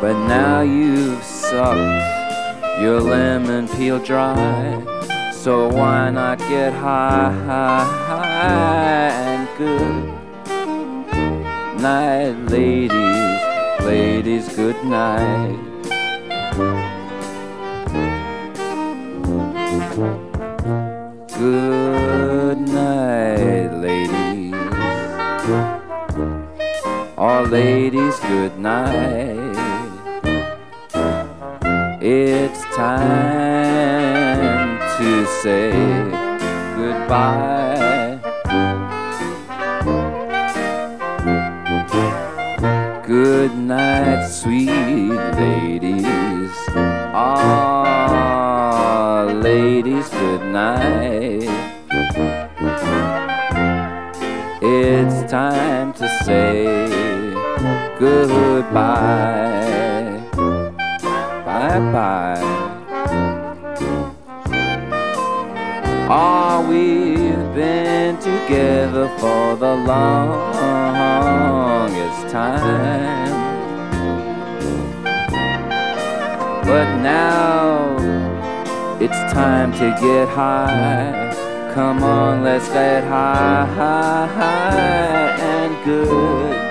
But 0.00 0.16
now 0.28 0.60
you've 0.60 1.22
sucked 1.22 2.80
your 2.80 3.00
lemon 3.00 3.68
peel 3.68 3.98
dry. 3.98 4.82
So 5.32 5.68
why 5.68 6.10
not 6.10 6.38
get 6.38 6.72
high, 6.72 7.32
high, 7.46 7.84
high 8.06 9.10
and 9.28 9.48
good? 9.58 10.04
Night, 11.80 12.34
ladies, 12.50 13.40
ladies, 13.84 14.54
good 14.54 14.82
night. 14.84 15.58
Ladies, 27.50 28.18
good 28.20 28.56
night. 28.60 29.56
It's 32.00 32.62
time 32.76 34.78
to 34.96 35.26
say 35.42 35.72
goodbye. 36.76 38.20
Good 43.04 43.56
night, 43.56 44.28
sweet 44.28 44.70
ladies. 45.42 46.54
Ah, 47.12 49.24
ladies, 49.42 50.08
good 50.08 50.44
night. 50.52 51.50
It's 54.62 55.30
time 55.30 55.59
goodbye. 58.80 60.20
Bye 61.44 61.80
bye. 61.92 62.42
Ah, 66.12 66.66
we've 66.68 67.54
been 67.54 68.16
together 68.18 69.08
for 69.18 69.56
the 69.56 69.74
longest 69.92 70.62
time. 72.32 73.38
But 76.64 76.88
now 77.00 77.96
it's 79.00 79.20
time 79.32 79.72
to 79.74 79.96
get 80.00 80.28
high. 80.28 81.34
Come 81.74 82.02
on, 82.02 82.42
let's 82.42 82.68
get 82.68 83.04
high, 83.04 83.66
high, 83.66 84.26
high 84.26 85.30
and 85.38 85.84
good 85.84 86.70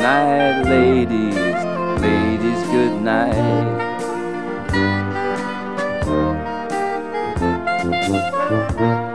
night, 0.00 0.62
ladies. 0.64 1.34
Ladies, 2.00 2.62
good 2.70 3.02
night. 3.02 3.88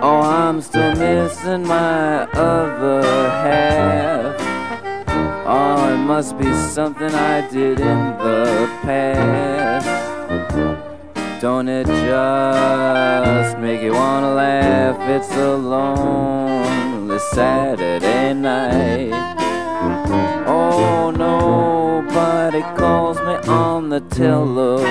Oh, 0.02 0.22
I'm 0.22 0.62
still 0.62 0.96
missing 0.96 1.66
my 1.66 2.24
other 2.34 3.02
half. 3.44 4.36
Oh, 5.46 5.94
it 5.94 5.98
must 5.98 6.38
be 6.38 6.54
something 6.54 7.14
I 7.14 7.48
did 7.50 7.80
in 7.80 8.00
the 8.18 8.70
past. 8.82 9.88
Don't 11.42 11.68
it 11.68 11.88
just 11.88 13.58
make 13.58 13.82
you 13.82 13.94
wanna 13.94 14.34
laugh? 14.34 14.98
It's 15.10 15.32
a 15.36 15.56
lonely 15.56 17.20
Saturday 17.20 18.34
night. 18.34 19.34
Oh, 20.86 21.12
nobody 21.12 22.62
calls 22.78 23.18
me 23.20 23.36
on 23.50 23.90
the 23.90 24.02
telephone. 24.02 24.84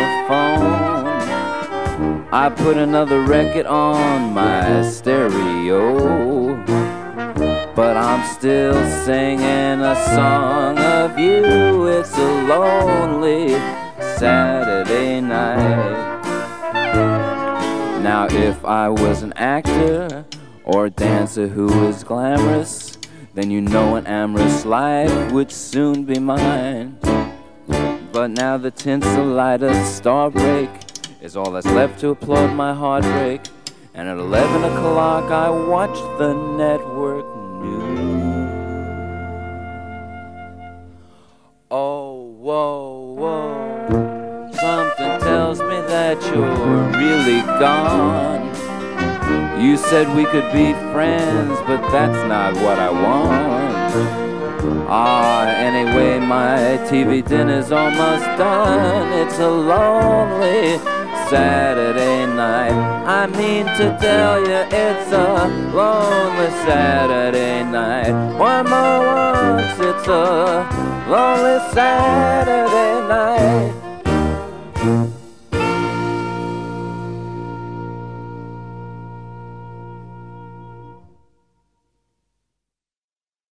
I 2.34 2.49
put 2.49 2.78
another 2.78 3.20
record 3.22 3.66
on 3.66 4.32
my 4.32 4.82
stereo. 4.82 6.57
But 7.74 7.97
I'm 7.97 8.24
still 8.34 8.74
singing 9.05 9.80
a 9.80 9.95
song 10.14 10.78
of 10.78 11.18
you. 11.18 11.86
It's 11.88 12.16
a 12.16 12.32
lonely 12.45 13.51
Saturday 14.16 15.20
night. 15.20 16.22
Now, 18.03 18.26
if 18.30 18.64
I 18.64 18.88
was 18.88 19.22
an 19.22 19.32
actor 19.34 20.24
or 20.64 20.88
dancer 20.88 21.49
who 21.49 21.66
was 21.66 22.03
glamorous, 22.03 22.91
then 23.35 23.51
you 23.51 23.61
know 23.61 23.97
an 23.97 24.07
amorous 24.07 24.64
life 24.64 25.33
would 25.33 25.51
soon 25.51 26.05
be 26.05 26.18
mine. 26.18 26.99
But 28.12 28.30
now 28.30 28.59
the 28.59 28.70
tinsel 28.70 29.24
light 29.24 29.62
of 29.62 29.72
starbreak 29.72 30.68
is 31.22 31.35
all 31.37 31.51
that's 31.51 31.66
left 31.66 32.01
to 32.01 32.11
applaud 32.11 32.55
my 32.55 32.74
heartbreak. 32.74 33.41
And 33.95 34.09
at 34.09 34.18
11 34.18 34.64
o'clock, 34.64 35.30
I 35.30 35.49
watch 35.49 35.97
the 36.18 36.35
network 36.35 37.24
news. 37.62 38.43
Oh, 41.70 42.37
whoa, 42.39 43.14
whoa. 43.18 44.51
Something 44.53 45.20
tells 45.20 45.61
me 45.61 45.80
that 45.89 46.22
you're 46.26 47.01
really 47.01 47.41
gone. 47.59 48.51
You 49.62 49.76
said 49.76 50.12
we 50.16 50.24
could 50.24 50.52
be 50.52 50.72
friends, 50.92 51.56
but 51.68 51.80
that's 51.92 52.28
not 52.28 52.52
what 52.64 52.80
I 52.80 52.90
want. 52.90 53.92
Ah, 54.88 55.46
anyway, 55.46 56.18
my 56.18 56.58
TV 56.88 57.24
dinner's 57.24 57.70
almost 57.70 58.24
done. 58.36 59.12
It's 59.12 59.38
a 59.38 59.48
lonely 59.48 60.78
Saturday 61.30 62.26
night. 62.26 62.72
I 63.06 63.28
mean 63.28 63.66
to 63.78 63.96
tell 64.00 64.40
you, 64.40 64.66
it's 64.68 65.12
a 65.12 65.46
lonely 65.72 66.50
Saturday 66.66 67.62
night. 67.62 68.10
One 68.36 68.68
more 68.68 69.00
once, 69.14 69.78
it's 69.78 70.08
a 70.08 70.66
lonely 71.08 71.72
Saturday 71.72 73.08
night. 73.08 73.82